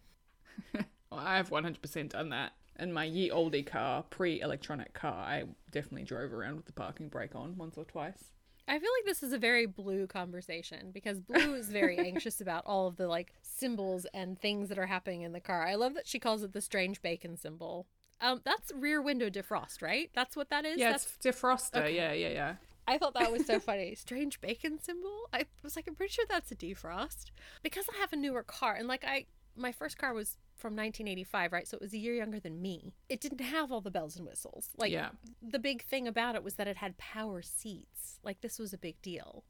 [1.12, 2.52] Well, I've 100% done that.
[2.80, 7.10] In my ye oldie car, pre electronic car, I definitely drove around with the parking
[7.10, 8.26] brake on once or twice.
[8.70, 12.64] I feel like this is a very blue conversation because Blue is very anxious about
[12.68, 15.66] all of the like symbols and things that are happening in the car.
[15.68, 17.88] I love that she calls it the strange bacon symbol.
[18.22, 20.12] Um, that's rear window defrost, right?
[20.14, 20.78] That's what that is.
[20.78, 21.78] Yeah, that's it's defroster.
[21.78, 21.96] Okay.
[21.96, 22.56] Yeah, yeah, yeah.
[22.88, 23.96] I thought that was so funny.
[23.96, 25.30] Strange bacon symbol.
[25.34, 27.32] I was like, I'm pretty sure that's a defrost
[27.64, 29.26] because I have a newer car, and like I,
[29.60, 31.68] my first car was from 1985, right?
[31.68, 32.94] So it was a year younger than me.
[33.10, 34.70] It didn't have all the bells and whistles.
[34.78, 35.10] Like Yeah.
[35.42, 38.20] the big thing about it was that it had power seats.
[38.24, 39.44] Like this was a big deal.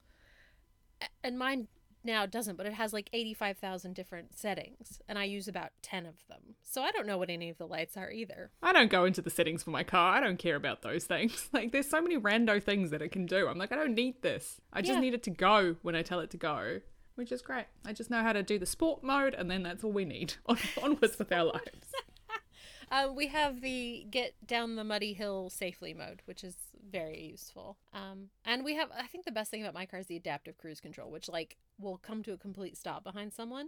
[1.24, 1.68] And mine
[2.04, 6.16] now doesn't, but it has like 85,000 different settings, and I use about 10 of
[6.30, 6.56] them.
[6.64, 8.52] So I don't know what any of the lights are either.
[8.64, 10.16] I don't go into the settings for my car.
[10.16, 11.50] I don't care about those things.
[11.54, 13.48] Like, there's so many rando things that it can do.
[13.48, 14.62] I'm like, I don't need this.
[14.72, 15.00] I just Yeah.
[15.02, 16.80] need it to go when I tell it to go,
[17.20, 17.66] which is great.
[17.86, 20.36] I just know how to do the sport mode, and then that's all we need.
[20.46, 21.94] On- onwards with our lives.
[22.92, 26.56] Uh, we have the get down the muddy hill safely mode, which is
[26.90, 27.78] very useful.
[27.94, 30.58] Um, and we have, I think the best thing about my car is the adaptive
[30.58, 33.68] cruise control, which like will come to a complete stop behind someone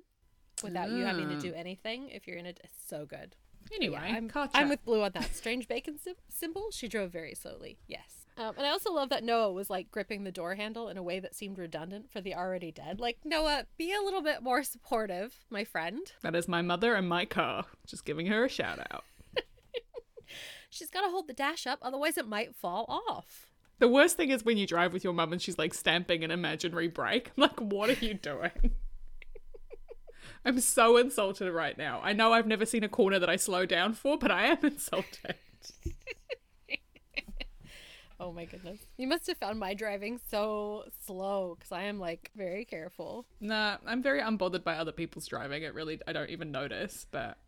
[0.64, 1.39] without you having to Ah.
[1.39, 2.10] do anything.
[2.10, 3.36] If you're in it, it's so good.
[3.74, 6.70] Anyway, Yeah, I'm, car I'm with Blue on that strange bacon sim- symbol.
[6.72, 7.78] She drove very slowly.
[7.88, 8.26] Yes.
[8.38, 11.03] Um, and I also love that Noah was like gripping the door handle in a
[11.03, 12.99] way that seemed redundant for the already dead.
[12.99, 16.12] Like, Noah, be a little bit more supportive, my friend.
[16.22, 17.66] That is my mother and my car.
[17.86, 19.03] Just giving her a shout out.
[20.70, 23.47] She's got to hold the dash up, otherwise, it might fall off.
[23.80, 26.30] The worst thing is when you drive with your mum and she's like stamping an
[26.32, 27.32] imaginary brake.
[27.36, 28.76] I'm like, what are you doing?
[30.46, 32.00] I'm so insulted right now.
[32.04, 34.58] I know I've never seen a corner that I slow down for, but I am
[34.64, 35.36] insulted.
[38.20, 38.78] Oh my goodness.
[38.98, 43.26] You must have found my driving so slow because I am like very careful.
[43.39, 45.64] Nah, I'm very unbothered by other people's driving.
[45.64, 47.39] It really, I don't even notice, but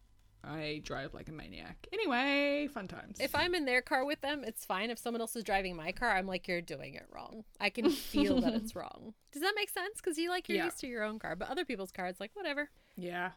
[0.43, 1.85] I drive like a maniac.
[1.93, 3.19] Anyway, fun times.
[3.19, 4.89] If I'm in their car with them, it's fine.
[4.89, 7.43] If someone else is driving my car, I'm like, you're doing it wrong.
[7.59, 9.13] I can feel that it's wrong.
[9.31, 9.97] Does that make sense?
[9.97, 10.65] Because you like, you're Yeah.
[10.65, 12.71] used to your own car, but other people's car, it's like, whatever.
[12.95, 13.31] Yeah,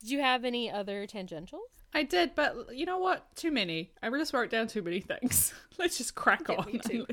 [0.00, 1.60] Did you have any other tangentials?
[1.94, 3.34] I did, but you know what?
[3.36, 3.92] Too many.
[4.02, 5.52] I just wrote down too many things.
[5.78, 6.80] Let's just crack Yeah, on.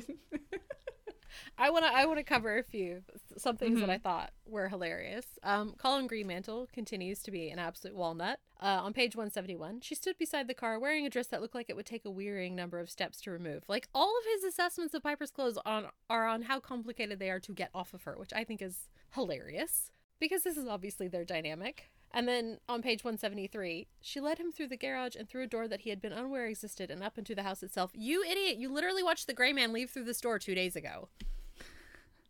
[1.58, 3.02] I want to I want to cover a few
[3.38, 5.26] some things that I thought were hilarious.
[5.44, 8.40] Um, Colin Greenmantle continues to be an absolute walnut.
[8.62, 11.70] Uh, on page 171, she stood beside the car wearing a dress that looked like
[11.70, 13.64] it would take a wearying number of steps to remove.
[13.68, 17.40] Like all of his assessments of Piper's clothes on are on how complicated they are
[17.42, 21.26] to get off of her, which I think is hilarious because this is obviously their
[21.26, 21.90] dynamic.
[22.12, 25.68] And then on page 173, she led him through the garage and through a door
[25.68, 27.92] that he had been unaware existed and up into the house itself.
[27.94, 28.58] You idiot!
[28.58, 31.10] You literally watched the gray man leave through this door two days ago.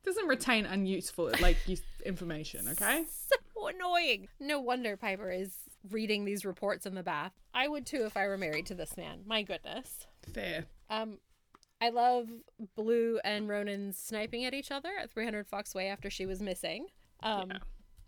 [0.03, 1.57] Doesn't retain unuseful like
[2.05, 2.67] information.
[2.71, 3.05] Okay.
[3.27, 4.27] so annoying.
[4.39, 5.53] No wonder Piper is
[5.89, 7.33] reading these reports in the bath.
[7.53, 9.19] I would too if I were married to this man.
[9.25, 10.07] My goodness.
[10.33, 10.65] Fair.
[10.89, 11.19] Um,
[11.81, 12.27] I love
[12.75, 16.87] Blue and Ronan sniping at each other at 300 Fox Way after she was missing.
[17.21, 17.57] Um, Yeah.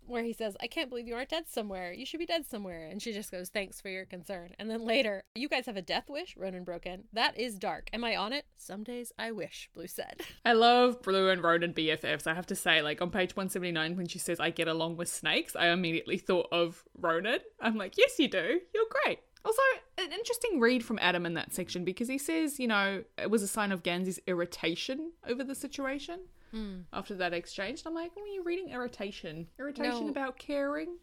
[0.06, 1.92] Where he says, "I can't believe you aren't dead somewhere.
[1.92, 4.84] You should be dead somewhere." And she just goes, "Thanks for your concern." And then
[4.84, 7.04] later, "You guys have a death wish?" Ronan broke in.
[7.12, 7.88] "That is dark.
[7.92, 10.22] Am I on it?" "Some days I wish," Blue said.
[10.44, 12.26] I love Blue and Ronan BFFs.
[12.26, 15.08] I have to say, like on page 179, when she says, I get along with
[15.08, 17.40] snakes, I immediately thought of Ronan.
[17.60, 18.60] I'm like, yes, you do.
[18.74, 19.20] You're great.
[19.44, 19.62] Also,
[19.98, 23.42] an interesting read from Adam in that section because he says, you know, it was
[23.42, 26.20] a sign of Gansey's irritation over the situation
[26.92, 27.80] after that exchange.
[27.80, 29.46] And I'm like, oh, you're reading irritation.
[29.58, 30.08] Irritation No.
[30.10, 30.96] about caring?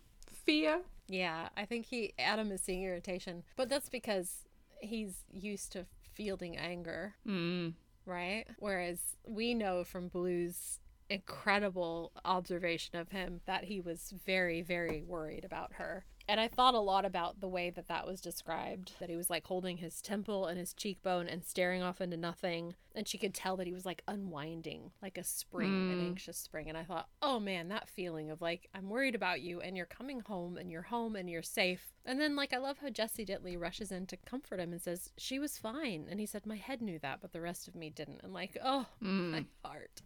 [0.46, 0.82] Fear?
[1.08, 4.46] Yeah, I think he Adam is seeing irritation, but that's because
[4.82, 7.74] he's used to fielding anger, Mm.
[8.06, 8.46] right?
[8.60, 10.80] Whereas we know from Blue's
[11.10, 16.06] incredible observation of him that he was very, very worried about her.
[16.30, 19.32] And I thought a lot about the way that that was described that he was
[19.32, 22.76] like holding his temple and his cheekbone and staring off into nothing.
[22.94, 26.70] And she could tell that he was like unwinding, like a spring, an anxious spring.
[26.70, 29.88] And I thought, oh man, that feeling of like, I'm worried about you and you're
[29.88, 31.96] coming home and you're home and you're safe.
[32.06, 35.12] And then, like, I love how Jesse Dittley rushes in to comfort him and says,
[35.18, 36.06] she was fine.
[36.12, 38.22] And he said, my head knew that, but the rest of me didn't.
[38.22, 40.04] And like, oh, my heart.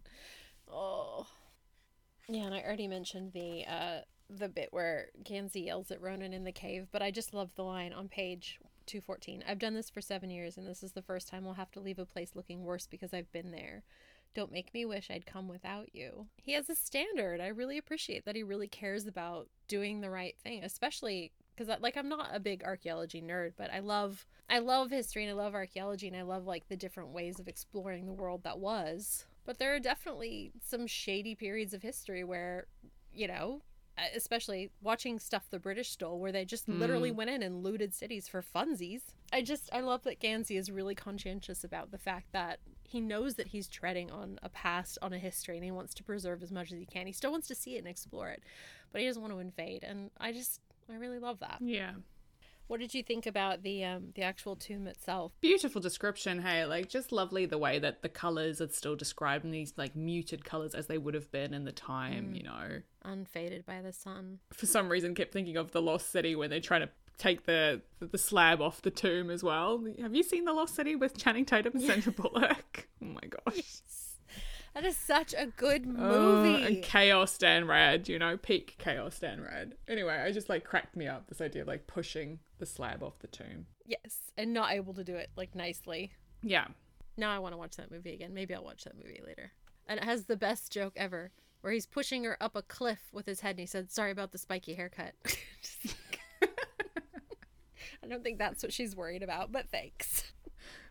[0.72, 1.26] Oh.
[2.28, 6.44] Yeah, and I already mentioned the uh the bit where Gansey yells at Ronan in
[6.44, 9.44] the cave, but I just love the line on page 214.
[9.48, 11.80] I've done this for 7 years and this is the first time I'll have to
[11.80, 13.82] leave a place looking worse because I've been there.
[14.34, 16.26] Don't make me wish I'd come without you.
[16.42, 17.40] He has a standard.
[17.40, 21.96] I really appreciate that he really cares about doing the right thing, especially because like
[21.96, 25.54] I'm not a big archaeology nerd, but I love I love history and I love
[25.54, 29.24] archaeology and I love like the different ways of exploring the world that was.
[29.46, 32.66] But there are definitely some shady periods of history where,
[33.12, 33.62] you know,
[34.14, 38.26] especially watching stuff the British stole, where they just literally went in and looted cities
[38.28, 39.02] for funsies.
[39.32, 43.34] I just, I love that Gansey is really conscientious about the fact that he knows
[43.36, 46.52] that he's treading on a past, on a history, and he wants to preserve as
[46.52, 47.06] much as he can.
[47.06, 48.42] He still wants to see it and explore it,
[48.92, 49.84] but he doesn't want to invade.
[49.84, 51.58] And I just, I really love that.
[51.60, 51.92] Yeah.
[52.66, 55.32] What did you think about the um the actual tomb itself?
[55.42, 59.50] Beautiful description, hey, like just lovely the way that the colors are still described in
[59.50, 62.36] these like muted colors as they would have been in the time, Mm.
[62.38, 62.80] you know.
[63.04, 64.38] Unfaded by the sun.
[64.52, 66.88] For some reason kept thinking of the Lost City when they're trying to
[67.18, 69.84] take the the slab off the tomb as well.
[70.00, 72.88] Have you seen the Lost City with Channing Tatum and Sandra Bullock?
[73.02, 73.62] Oh my gosh.
[74.74, 76.64] That is such a good Uh, movie.
[76.64, 79.74] and chaos Dan Rad, you know, peak chaos Dan Rad.
[79.86, 83.20] Anyway, I just like cracked me up this idea of like pushing the slab off
[83.20, 83.66] the tomb.
[83.86, 86.10] yes, and not able to do it like nicely.
[86.42, 86.66] Yeah.
[87.16, 88.34] Now I want to watch that movie again.
[88.34, 89.52] Maybe I'll watch that movie later.
[89.86, 91.30] And it has the best joke ever,
[91.64, 94.32] where he's pushing her up a cliff with his head, and he said, "Sorry about
[94.32, 95.14] the spiky haircut."
[96.42, 100.30] I don't think that's what she's worried about, but thanks.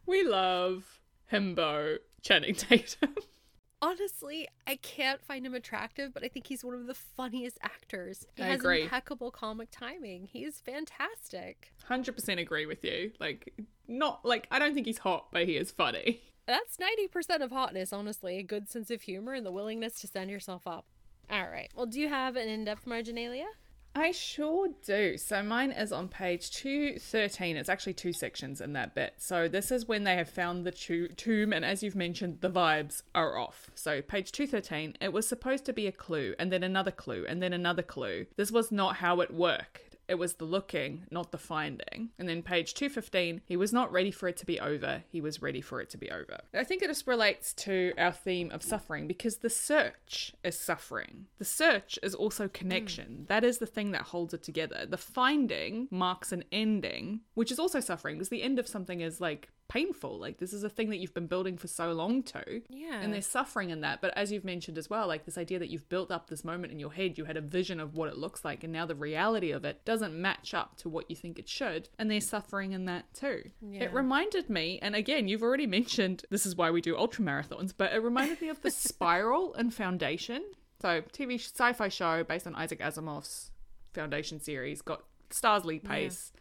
[0.07, 0.99] We love
[1.31, 3.15] himbo Channing Tatum.
[3.83, 8.25] Honestly, I can't find him attractive, but I think he's one of the funniest actors.
[8.35, 8.81] He I has agree.
[8.81, 10.27] impeccable comic timing.
[10.31, 11.71] He is fantastic.
[11.87, 13.11] 100% agree with you.
[13.19, 13.53] Like,
[13.87, 16.21] not like, I don't think he's hot, but he is funny.
[16.45, 18.37] That's 90% of hotness, honestly.
[18.37, 20.85] A good sense of humor and the willingness to send yourself up.
[21.29, 21.71] All right.
[21.75, 23.47] Well, do you have an in depth marginalia?
[23.95, 25.17] I sure do.
[25.17, 27.55] So mine is on page 213.
[27.55, 29.13] It's actually two sections in that bit.
[29.19, 32.49] So this is when they have found the to- tomb, and as you've mentioned, the
[32.49, 33.69] vibes are off.
[33.75, 37.41] So page 213, it was supposed to be a clue, and then another clue, and
[37.41, 38.25] then another clue.
[38.35, 39.92] This was not how it worked.
[40.07, 42.09] It was the looking, not the finding.
[42.19, 45.03] And then page 215, he was not ready for it to be over.
[45.09, 46.39] He was ready for it to be over.
[46.53, 51.27] I think it just relates to our theme of suffering because the search is suffering.
[51.39, 53.05] The search is also connection.
[53.05, 53.25] Hmm.
[53.27, 54.85] That is the thing that holds it together.
[54.87, 59.21] The finding marks an ending, which is also suffering because the end of something is
[59.21, 60.19] like painful.
[60.19, 62.61] Like this is a thing that you've been building for so long to.
[62.69, 62.99] Yeah.
[63.01, 64.01] And they're suffering in that.
[64.01, 66.71] But as you've mentioned as well, like this idea that you've built up this moment
[66.71, 68.95] in your head, you had a vision of what it looks like, and now the
[68.95, 71.89] reality of it doesn't match up to what you think it should.
[71.97, 73.49] And they're suffering in that too.
[73.61, 73.85] Yeah.
[73.85, 77.73] It reminded me, and again, you've already mentioned this is why we do ultra marathons,
[77.75, 80.43] but it reminded me of the spiral and foundation.
[80.81, 83.51] So TV sci-fi show based on Isaac Asimov's
[83.93, 86.31] Foundation series, got stars Lee Pace.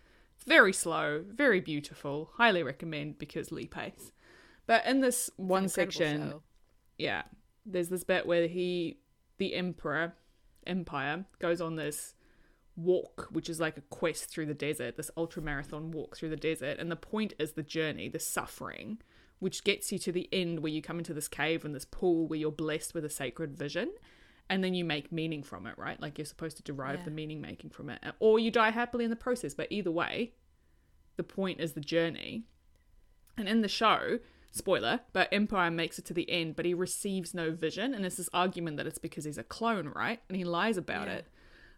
[0.47, 2.31] Very slow, very beautiful.
[2.35, 4.13] Highly recommend because Lee Pace.
[4.67, 6.43] But in this one section, show.
[6.99, 7.23] yeah,
[7.67, 8.99] there's this bit where he,
[9.39, 10.15] the emperor,
[10.67, 12.15] empire, goes on this
[12.77, 16.37] walk, which is like a quest through the desert, this ultra marathon walk through the
[16.37, 16.79] desert.
[16.79, 18.99] And the point is the journey, the suffering,
[19.39, 22.27] which gets you to the end where you come into this cave and this pool
[22.27, 23.91] where you're blessed with a sacred vision.
[24.53, 25.99] And then you make meaning from it, right?
[25.99, 27.05] Like you're supposed to derive Yeah.
[27.07, 28.03] the meaning making from it.
[28.21, 29.55] Or you die happily in the process.
[29.55, 30.35] But either way,
[31.17, 32.45] the point is the journey.
[33.39, 34.19] And in the show,
[34.51, 37.95] spoiler, but Empire makes it to the end, but he receives no vision.
[37.95, 40.21] And it's this argument that it's because he's a clone, right?
[40.29, 41.15] And he lies about Yeah.
[41.15, 41.27] it.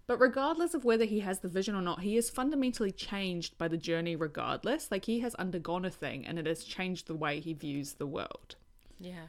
[0.08, 3.68] But regardless of whether he has the vision or not, he is fundamentally changed by
[3.68, 4.90] the journey, regardless.
[4.90, 8.06] Like he has undergone a thing and it has changed the way he views the
[8.08, 8.56] world.
[8.98, 9.26] Yeah.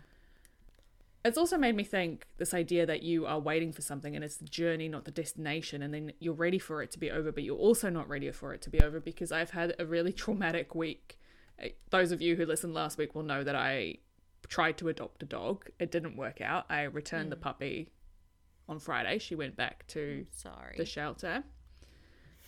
[1.26, 4.38] It's also made me think this idea that you are waiting for something and it's
[4.38, 7.41] the journey, not the destination, and then you're ready for it to be over, but
[7.43, 10.76] you're also not ready for it to be over because I've had a really traumatic
[10.76, 11.17] week.
[11.59, 13.95] Uh, Those of you who listened last week will know that I
[14.47, 15.65] tried to adopt a dog.
[15.80, 16.65] It didn't work out.
[16.69, 17.89] I returned the puppy
[18.69, 19.17] on Friday.
[19.17, 20.76] She went back to Sorry.
[20.78, 21.43] the shelter.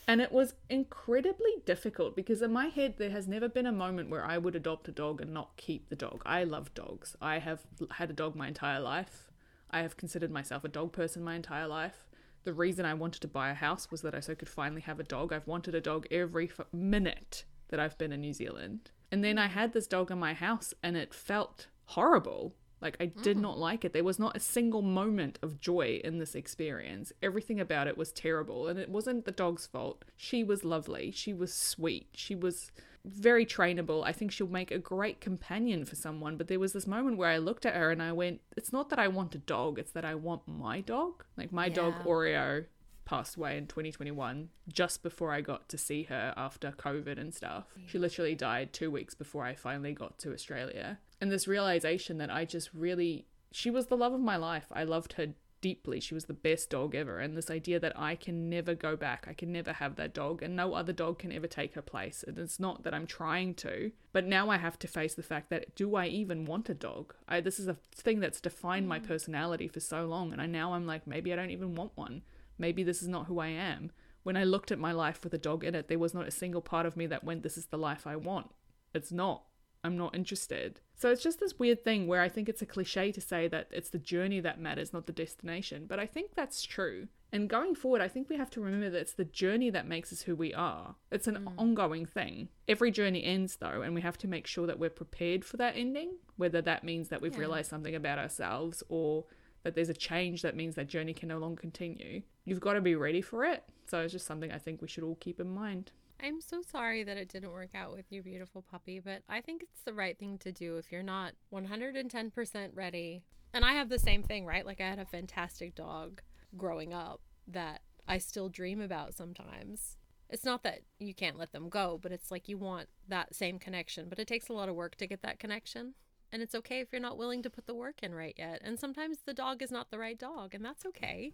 [0.07, 4.09] And it was incredibly difficult because in my head, there has never been a moment
[4.09, 6.21] where I would adopt a dog and not keep the dog.
[6.25, 7.17] I love dogs.
[7.21, 7.59] I have
[7.91, 9.29] had a dog my entire life.
[9.69, 12.07] I have considered myself a dog person my entire life.
[12.45, 15.01] The reason I wanted to buy a house was that I so could finally have
[15.01, 15.33] a dog.
[15.33, 18.91] I've wanted a dog every minute that I've been in New Zealand.
[19.11, 22.55] And then I had this dog in my house and it felt horrible.
[22.81, 23.41] Like I did mm.
[23.41, 23.93] not like it.
[23.93, 27.11] There was not a single moment of joy in this experience.
[27.23, 30.05] Everything about it was terrible and it wasn't the dog's fault.
[30.15, 31.11] She was lovely.
[31.11, 32.09] She was sweet.
[32.13, 32.71] She was
[33.03, 34.03] very trainable.
[34.05, 37.29] I think she'll make a great companion for someone, but there was this moment where
[37.29, 39.93] I looked at her and I went, it's not that I want a dog, it's
[39.93, 41.23] that I want my dog.
[41.37, 42.65] Like my dog Oreo
[43.05, 47.63] passed away in 2021 just before I got to see her after COVID and stuff.
[47.87, 50.99] She literally died 2 weeks before I finally got to Australia.
[51.19, 54.67] And this realization that I just really she was the love of my life.
[54.71, 55.27] I loved her
[55.61, 55.99] deeply.
[55.99, 57.19] She was the best dog ever.
[57.19, 60.43] And this idea that I can never go back, I can never have that dog,
[60.43, 62.23] and no other dog can ever take her place.
[62.25, 65.49] And it's not that I'm trying to, but now I have to face the fact
[65.49, 67.15] that do I even want a dog?
[67.27, 69.07] I, this is a thing that's defined my mm.
[69.07, 70.31] personality for so long.
[70.31, 72.21] And I now I'm like, maybe I don't even want one.
[72.57, 73.91] Maybe this is not who I am.
[74.23, 76.31] When I looked at my life with a dog in it, there was not a
[76.31, 78.51] single part of me that went, this is the life I want.
[78.93, 79.43] It's not.
[79.83, 80.81] I'm not interested.
[80.97, 83.67] So it's just this weird thing where I think it's a cliche to say that
[83.71, 85.85] it's the journey that matters, not the destination.
[85.87, 87.07] But I think that's true.
[87.31, 90.11] And going forward, I think we have to remember that it's the journey that makes
[90.11, 90.95] us who we are.
[91.11, 91.53] It's an mm.
[91.55, 92.49] ongoing thing.
[92.67, 95.75] Every journey ends, though, and we have to make sure that we're prepared for that
[95.77, 97.39] ending, whether that means that we've yeah.
[97.39, 99.25] realized something about ourselves or
[99.63, 102.23] that there's a change that means that journey can no longer continue.
[102.45, 103.63] You've got to be ready for it.
[103.85, 105.91] So it's just something I think we should all keep in mind.
[106.19, 109.61] I'm so sorry that it didn't work out with your beautiful puppy, but I think
[109.61, 113.23] it's the right thing to do if you're not 110% ready.
[113.53, 114.65] And I have the same thing, right?
[114.65, 116.21] Like I had a fantastic dog
[116.57, 119.97] growing up that I still dream about sometimes.
[120.29, 123.59] It's not that you can't let them go, but it's like you want that same
[123.59, 125.93] connection, but it takes a lot of work to get that connection.
[126.31, 128.61] And it's okay if you're not willing to put the work in right yet.
[128.63, 131.31] And sometimes the dog is not the right dog, and that's okay.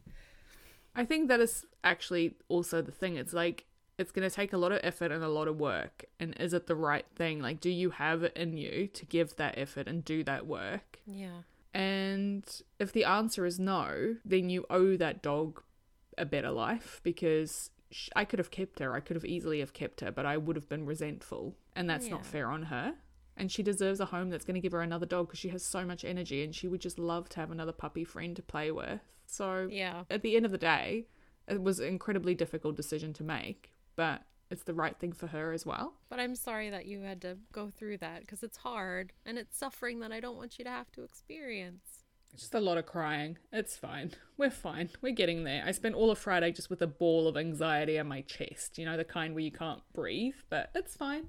[0.96, 3.16] I think that is actually also the thing.
[3.16, 3.66] It's like
[4.04, 6.06] it's going to take a lot of effort and a lot of work.
[6.20, 7.42] And is it the right thing?
[7.42, 11.00] Like, do you have it in you to give that effort and do that work?
[11.08, 11.44] Yeah.
[11.74, 12.44] And
[12.80, 15.64] if the answer is no, then you owe that dog
[16.18, 17.72] a better life because
[18.16, 18.94] I could have kept her.
[18.94, 22.06] I could have easily have kept her, but I would have been resentful, and that's
[22.06, 22.12] yeah.
[22.12, 22.96] not fair on her.
[23.36, 25.64] And she deserves a home that's going to give her another dog because she has
[25.64, 28.70] so much energy and she would just love to have another puppy friend to play
[28.70, 29.02] with.
[29.26, 30.04] So, yeah.
[30.12, 31.08] At the end of the day,
[31.48, 35.52] it was an incredibly difficult decision to make, but it's the right thing for her
[35.52, 35.94] as well.
[36.10, 39.58] But I'm sorry that you had to go through that because it's hard and it's
[39.58, 42.04] suffering that I don't want you to have to experience.
[42.34, 43.38] It's just a lot of crying.
[43.52, 44.12] It's fine.
[44.38, 44.90] We're fine.
[45.02, 45.64] We're getting there.
[45.66, 48.86] I spent all of Friday just with a ball of anxiety on my chest, you
[48.86, 51.28] know, the kind where you can't breathe, but it's fine.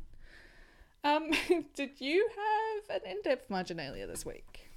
[1.03, 1.31] Um,
[1.75, 4.71] did you have an in-depth marginalia this week?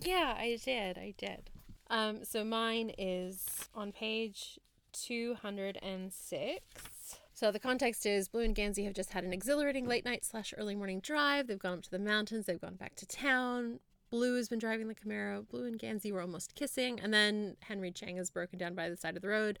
[0.00, 0.98] Yeah, I did.
[0.98, 1.50] I did.
[1.88, 4.58] Um, so mine is on page
[4.92, 6.93] 206.
[7.34, 10.54] So the context is Blue and Gansey have just had an exhilarating late night slash
[10.56, 11.48] early morning drive.
[11.48, 12.46] They've gone up to the mountains.
[12.46, 13.80] They've gone back to town.
[14.08, 15.44] Blue has been driving the Camaro.
[15.48, 18.96] Blue and Gansey were almost kissing, and then Henry Cheng is broken down by the
[18.96, 19.58] side of the road,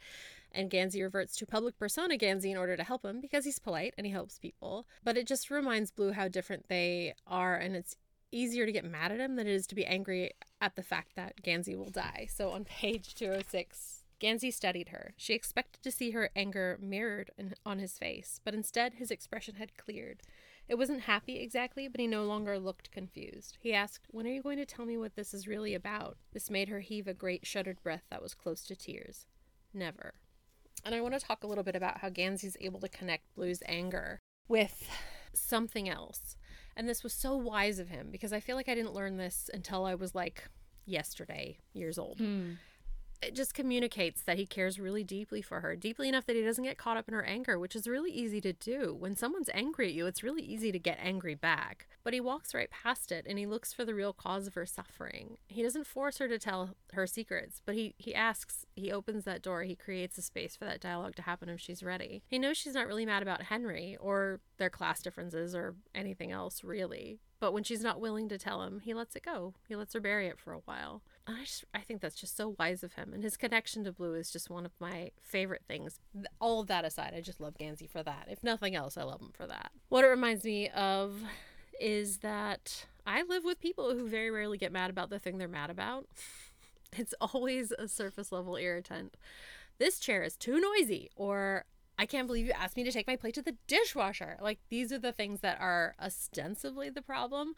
[0.52, 3.94] and Gansey reverts to public persona Gansey in order to help him because he's polite
[3.98, 4.86] and he helps people.
[5.02, 7.96] But it just reminds Blue how different they are, and it's
[8.30, 11.16] easier to get mad at him than it is to be angry at the fact
[11.16, 12.28] that Gansey will die.
[12.32, 15.14] So on page 206, Gansey studied her.
[15.16, 19.56] She expected to see her anger mirrored in, on his face, but instead his expression
[19.56, 20.22] had cleared.
[20.68, 23.58] It wasn't happy exactly, but he no longer looked confused.
[23.60, 26.16] He asked, When are you going to tell me what this is really about?
[26.32, 29.26] This made her heave a great shuddered breath that was close to tears.
[29.74, 30.14] Never.
[30.84, 33.62] And I want to talk a little bit about how Gansey's able to connect Blue's
[33.66, 34.88] anger with
[35.34, 36.36] something else.
[36.76, 39.50] And this was so wise of him because I feel like I didn't learn this
[39.52, 40.48] until I was like
[40.86, 42.18] yesterday years old.
[42.18, 42.56] Mm
[43.32, 46.76] just communicates that he cares really deeply for her, deeply enough that he doesn't get
[46.76, 48.94] caught up in her anger, which is really easy to do.
[48.98, 51.86] When someone's angry at you, it's really easy to get angry back.
[52.02, 54.66] But he walks right past it and he looks for the real cause of her
[54.66, 55.38] suffering.
[55.46, 59.42] He doesn't force her to tell her secrets, but he, he asks, he opens that
[59.42, 62.22] door, he creates a space for that dialogue to happen if she's ready.
[62.26, 66.62] He knows she's not really mad about Henry or their class differences or anything else,
[66.62, 67.20] really.
[67.40, 69.54] But when she's not willing to tell him, he lets it go.
[69.68, 71.02] He lets her bury it for a while.
[71.26, 73.12] I just I think that's just so wise of him.
[73.14, 75.98] And his connection to Blue is just one of my favorite things.
[76.40, 78.28] All of that aside, I just love Gansey for that.
[78.30, 79.70] If nothing else, I love him for that.
[79.88, 81.22] What it reminds me of
[81.80, 85.48] is that I live with people who very rarely get mad about the thing they're
[85.48, 86.06] mad about.
[86.96, 89.16] It's always a surface level irritant.
[89.78, 91.64] This chair is too noisy, or
[91.98, 94.38] I can't believe you asked me to take my plate to the dishwasher.
[94.40, 97.54] Like, these are the things that are ostensibly the problem,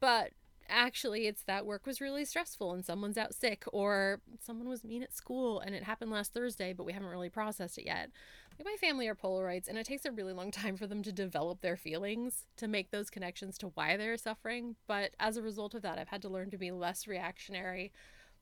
[0.00, 0.32] but
[0.72, 5.02] actually it's that work was really stressful and someone's out sick or someone was mean
[5.02, 8.10] at school and it happened last Thursday but we haven't really processed it yet.
[8.58, 11.12] Like my family are Polaroids and it takes a really long time for them to
[11.12, 15.74] develop their feelings to make those connections to why they're suffering, but as a result
[15.74, 17.92] of that I've had to learn to be less reactionary,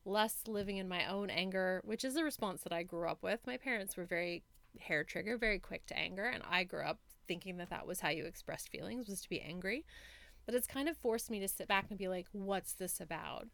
[0.05, 3.45] less living in my own anger, which is a response that I grew up with.
[3.45, 4.43] My parents were very
[4.79, 8.09] hair trigger, very quick to anger and I grew up thinking that that was how
[8.09, 9.85] you expressed feelings was to be angry
[10.45, 13.47] but it's kind of forced me to sit back and be like, what's this about?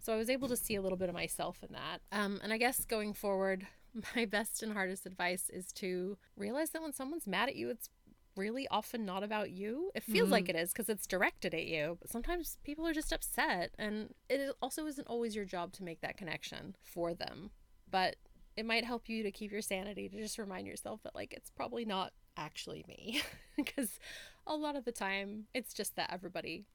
[0.00, 2.00] So I was able to see a little bit of myself in that.
[2.12, 3.66] Um, and I guess going forward,
[4.16, 7.88] my best and hardest advice is to realize that when someone's mad at you, it's
[8.36, 9.90] really often not about you.
[9.94, 10.32] It feels mm-hmm.
[10.32, 13.70] like it is because it's directed at you, but sometimes people are just upset.
[13.78, 17.50] And it also isn't always your job to make that connection for them.
[17.90, 18.16] But
[18.56, 21.50] it might help you to keep your sanity to just remind yourself that, like, it's
[21.50, 23.22] probably not actually me
[23.56, 23.98] because
[24.46, 26.66] a lot of the time it's just that everybody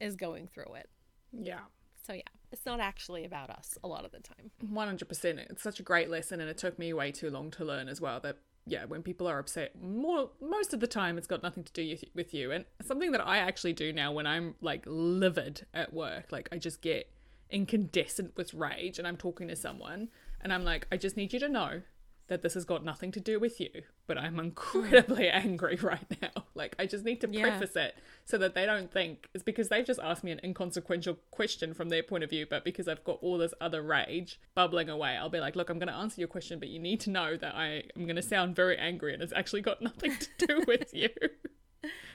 [0.00, 0.88] is going through it.
[1.32, 1.60] Yeah.
[2.06, 4.50] So yeah, it's not actually about us a lot of the time.
[4.64, 5.38] 100%.
[5.50, 8.00] It's such a great lesson and it took me way too long to learn as
[8.00, 11.64] well that yeah, when people are upset, more most of the time it's got nothing
[11.64, 12.50] to do with you.
[12.50, 16.58] And something that I actually do now when I'm like livid at work, like I
[16.58, 17.10] just get
[17.50, 20.08] incandescent with rage and I'm talking to someone
[20.40, 21.82] and I'm like, I just need you to know
[22.28, 23.70] that this has got nothing to do with you,
[24.06, 26.30] but I'm incredibly angry right now.
[26.56, 27.42] Like, I just need to Yeah.
[27.58, 31.18] preface it so that they don't think it's because they've just asked me an inconsequential
[31.32, 34.88] question from their point of view, but because I've got all this other rage bubbling
[34.88, 37.10] away, I'll be like, look, I'm going to answer your question, but you need to
[37.10, 40.46] know that I am going to sound very angry and it's actually got nothing to
[40.46, 41.08] do with you.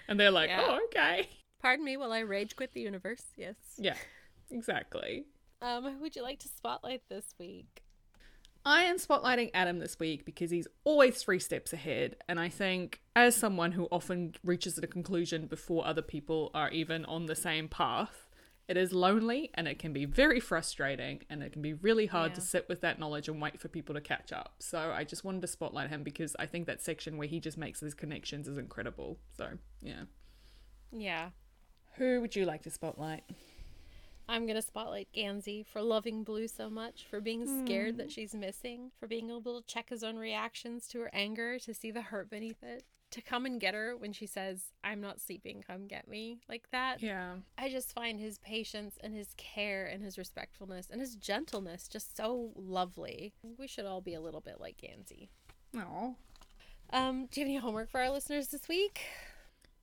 [0.07, 0.65] And they're like, Yeah.
[0.69, 1.27] oh, okay.
[1.61, 3.23] Pardon me while I rage quit the universe.
[3.35, 3.55] Yes.
[3.77, 3.95] Yeah,
[4.49, 5.25] exactly.
[5.61, 7.83] Um, who would you like to spotlight this week?
[8.65, 12.17] I am spotlighting Adam this week because he's always three steps ahead.
[12.27, 17.05] And I think, as someone who often reaches a conclusion before other people are even
[17.05, 18.27] on the same path,
[18.67, 22.35] it is lonely and it can be very frustrating and it can be really hard
[22.35, 24.53] to sit with that knowledge and wait for people to catch up.
[24.59, 27.57] So I just wanted to spotlight him because I think that section where he just
[27.57, 29.17] makes these connections is incredible.
[29.35, 29.47] So,
[29.81, 30.03] yeah.
[30.91, 31.29] Yeah.
[31.95, 33.23] Who would you like to spotlight?
[34.29, 38.91] I'm gonna spotlight Gansey for loving Blue so much, for being scared that she's missing,
[38.99, 42.29] for being able to check his own reactions to her anger, to see the hurt
[42.29, 46.07] beneath it, to come and get her when she says, I'm not sleeping, come get
[46.07, 47.01] me, like that.
[47.01, 47.37] Yeah.
[47.57, 52.15] I just find his patience and his care and his respectfulness and his gentleness just
[52.15, 53.33] so lovely.
[53.57, 55.29] We should all be a little bit like Gansey.
[55.75, 56.15] Oh.
[56.91, 59.01] Um, do you have any homework for our listeners this week?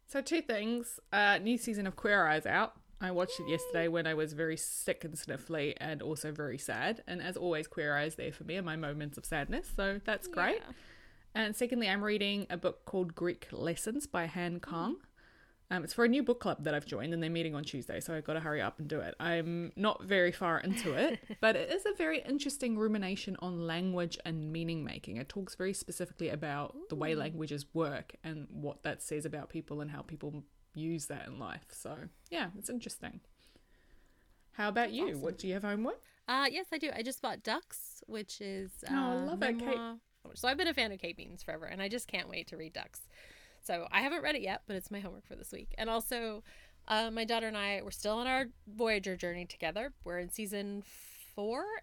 [0.06, 1.00] So two things.
[1.12, 2.74] Uh, new season of Queer Eyes out.
[3.00, 7.02] I watched it yesterday when I was very sick and sniffly and also very sad.
[7.06, 9.70] And as always, Queer Eyes there for me in my moments of sadness.
[9.76, 10.62] So that's great.
[10.66, 10.72] Yeah.
[11.34, 14.96] And secondly, I'm reading a book called Greek Lessons by Han Kang.
[15.70, 17.98] Um, it's for a new book club that I've joined, and they're meeting on Tuesday,
[17.98, 19.16] so I've got to hurry up and do it.
[19.18, 24.16] I'm not very far into it, but it is a very interesting rumination on language
[24.24, 25.16] and meaning making.
[25.16, 29.80] It talks very specifically about the way languages work and what that says about people
[29.80, 30.44] and how people
[30.76, 31.64] use that in life.
[31.70, 31.96] So,
[32.30, 33.20] yeah, it's interesting.
[34.52, 35.08] How about you?
[35.08, 35.22] Awesome.
[35.22, 36.00] What do you have homework?
[36.28, 36.90] Uh, yes, I do.
[36.94, 39.78] I just bought Ducks, which is uh, Oh, I love it, Kate.
[40.34, 42.56] So I've been a fan of Kate Beaton's forever, and I just can't wait to
[42.56, 43.00] read Ducks.
[43.62, 45.74] So I haven't read it yet, but it's my homework for this week.
[45.78, 46.42] And also,
[46.88, 49.92] uh, my daughter and I we're still on our Voyager journey together.
[50.04, 51.15] We're in season four,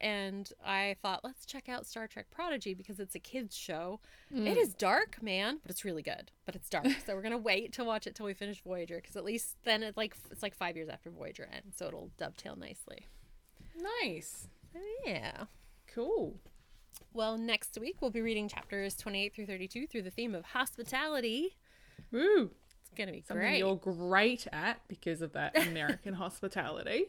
[0.02, 4.00] and I thought let's check out Star Trek Prodigy because it's a kids show.
[4.32, 4.48] Hmm.
[4.48, 6.32] It is dark, man, but it's really good.
[6.46, 9.16] But it's dark, so we're gonna wait to watch it till we finish Voyager because
[9.16, 12.56] at least then it like it's like five years after Voyager ends, so it'll dovetail
[12.56, 13.08] nicely.
[14.04, 14.48] Nice.
[15.06, 15.46] Yeah.
[15.94, 16.40] Cool.
[17.14, 21.58] Well, next week we'll be reading chapters 28 through 32 through the theme of hospitality.
[22.12, 22.52] Woo.
[22.94, 23.58] It's going to be Something great.
[23.60, 27.06] you're great at because of that American hospitality.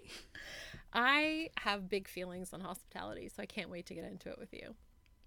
[0.92, 4.52] I have big feelings on hospitality, so I can't wait to get into it with
[4.54, 4.74] you.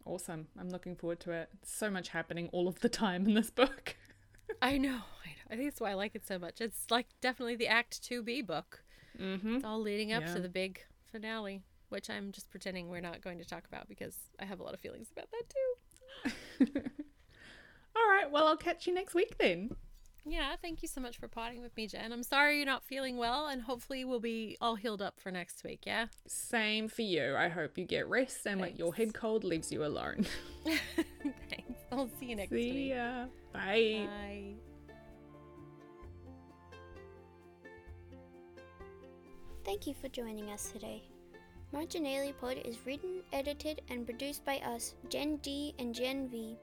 [0.05, 0.47] Awesome.
[0.60, 1.49] I'm looking forward to it.
[1.64, 3.95] So much happening all of the time in this book.
[4.62, 4.89] I know.
[4.89, 5.43] I know.
[5.51, 6.62] I think that's why I like it so much.
[6.62, 8.84] It's like definitely the Act 2B book.
[9.20, 9.55] Mm-hmm.
[9.58, 10.34] It's all leading up Yeah.
[10.36, 10.80] to the big
[11.12, 14.64] finale, which I'm just pretending we're not going to talk about because I have a
[14.64, 16.82] lot of feelings about that too.
[17.95, 18.30] All right.
[18.32, 19.72] Well, I'll catch you next week then.
[20.30, 22.11] Yeah, thank you so much for potting with me, Jen.
[22.11, 25.63] I'm sorry you're not feeling well, and hopefully we'll be all healed up for next
[25.63, 26.07] week, yeah?
[26.28, 27.36] Same for you.
[27.38, 30.25] I hope you get rest and that your head cold leaves you alone.
[30.65, 31.80] Thanks.
[31.93, 32.89] I'll see you next See week.
[32.89, 33.25] ya.
[33.53, 34.05] Bye.
[34.05, 34.43] Bye.
[39.63, 41.03] Thank you for joining us today.
[41.73, 46.57] Marginalia Pod is written, edited, and produced by us, Gen D and Gen V.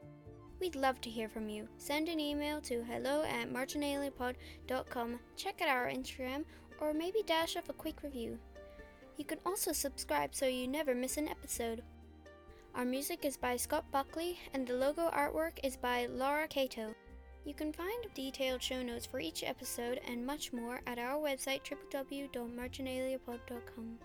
[0.60, 1.68] We'd love to hear from you.
[1.76, 6.44] Send an email to hello at marginaliapod.com, check out our Instagram,
[6.80, 8.38] or maybe dash off a quick review.
[9.16, 11.82] You can also subscribe so you never miss an episode.
[12.74, 16.92] Our music is by Scott Buckley, and the logo artwork is by Laura Cato.
[17.44, 21.60] You can find detailed show notes for each episode and much more at our website
[21.62, 23.98] www.marginaliapod.com.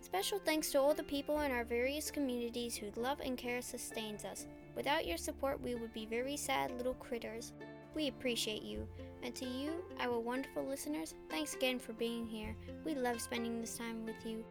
[0.00, 4.24] Special thanks to all the people in our various communities whose love and care sustains
[4.24, 4.46] us.
[4.78, 7.52] Without your support, we would be very sad little critters.
[7.96, 8.86] We appreciate you.
[9.24, 12.54] And to you, our wonderful listeners, thanks again for being here.
[12.84, 14.44] We love spending this time with you.